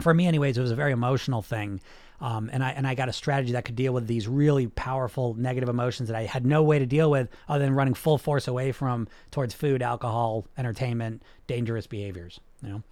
[0.00, 1.80] for me anyways it was a very emotional thing
[2.20, 5.34] um, and I and I got a strategy that could deal with these really powerful
[5.34, 8.46] negative emotions that I had no way to deal with other than running full force
[8.46, 12.40] away from towards food, alcohol, entertainment, dangerous behaviors.
[12.62, 12.82] You know,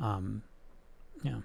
[0.00, 0.42] um,
[1.22, 1.38] yeah.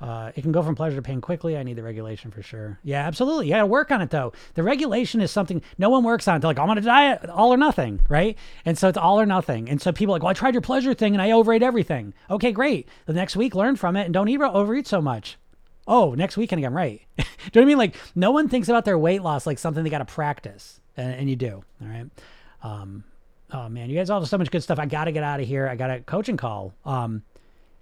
[0.00, 1.56] Uh, it can go from pleasure to pain quickly.
[1.56, 2.78] I need the regulation for sure.
[2.82, 3.46] Yeah, absolutely.
[3.46, 4.32] You got to work on it though.
[4.54, 6.40] The regulation is something no one works on.
[6.40, 8.36] They're like, I'm on a diet, all or nothing, right?
[8.66, 9.70] And so it's all or nothing.
[9.70, 12.12] And so people are like, well, I tried your pleasure thing and I overate everything.
[12.28, 12.88] Okay, great.
[13.06, 15.38] The next week, learn from it and don't eat overeat so much
[15.86, 17.02] oh, next weekend again, right?
[17.16, 17.78] do you know what I mean?
[17.78, 21.14] Like, no one thinks about their weight loss like something they got to practice, and,
[21.14, 21.62] and, you do.
[21.82, 22.06] All right.
[22.62, 23.04] Um,
[23.52, 24.78] oh man, you guys all have so much good stuff.
[24.78, 25.68] I got to get out of here.
[25.68, 26.74] I got a coaching call.
[26.84, 27.22] Um,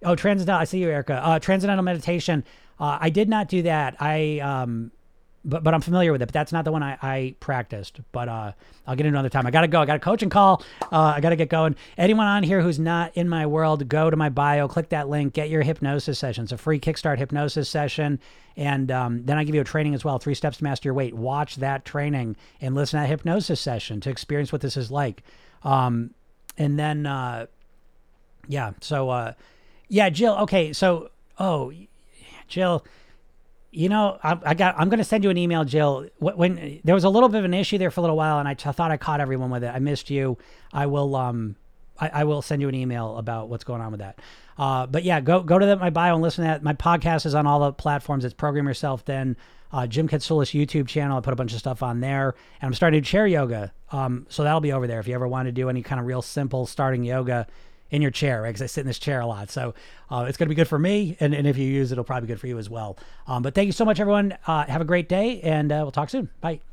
[0.04, 0.60] oh, transcendental.
[0.60, 1.14] I see you, Erica.
[1.24, 2.44] Uh, transcendental meditation.
[2.78, 3.96] Uh, I did not do that.
[4.00, 4.90] I um,
[5.44, 6.26] but but I'm familiar with it.
[6.26, 8.00] But that's not the one I, I practiced.
[8.12, 8.52] But uh,
[8.86, 9.46] I'll get into another time.
[9.46, 9.80] I gotta go.
[9.80, 10.62] I got a coaching call.
[10.82, 11.76] Uh, I gotta get going.
[11.98, 15.34] Anyone on here who's not in my world, go to my bio, click that link,
[15.34, 16.44] get your hypnosis session.
[16.44, 18.20] It's a free Kickstart hypnosis session,
[18.56, 20.18] and um, then I give you a training as well.
[20.18, 21.14] Three steps to master your weight.
[21.14, 25.22] Watch that training and listen to that hypnosis session to experience what this is like.
[25.64, 26.14] Um,
[26.58, 27.46] and then uh,
[28.46, 28.72] yeah.
[28.80, 29.32] So uh,
[29.88, 30.36] yeah, Jill.
[30.38, 30.72] Okay.
[30.72, 31.72] So oh,
[32.48, 32.84] Jill
[33.72, 34.74] you know, I, I got.
[34.78, 36.06] I'm going to send you an email, Jill.
[36.18, 38.38] When, when, there was a little bit of an issue there for a little while,
[38.38, 39.68] and I, t- thought I caught everyone with it.
[39.74, 40.38] I missed you.
[40.72, 41.16] I will.
[41.16, 41.56] Um,
[41.98, 44.18] I, I, will send you an email about what's going on with that.
[44.58, 46.62] Uh, but yeah, go go to the, my bio and listen to that.
[46.62, 48.24] My podcast is on all the platforms.
[48.24, 49.36] It's Program Yourself Thin
[49.72, 51.16] uh, Jim Katsoulis YouTube channel.
[51.16, 53.72] I put a bunch of stuff on there, and I'm starting to do chair yoga.
[53.90, 56.06] Um, so that'll be over there if you ever want to do any kind of
[56.06, 57.46] real simple starting yoga
[57.92, 58.48] in your chair, right?
[58.48, 59.50] Because I sit in this chair a lot.
[59.50, 59.74] So
[60.10, 61.16] uh, it's going to be good for me.
[61.20, 62.98] And, and if you use it, it'll probably be good for you as well.
[63.28, 64.36] Um, but thank you so much, everyone.
[64.46, 66.30] Uh, have a great day, and uh, we'll talk soon.
[66.40, 66.71] Bye.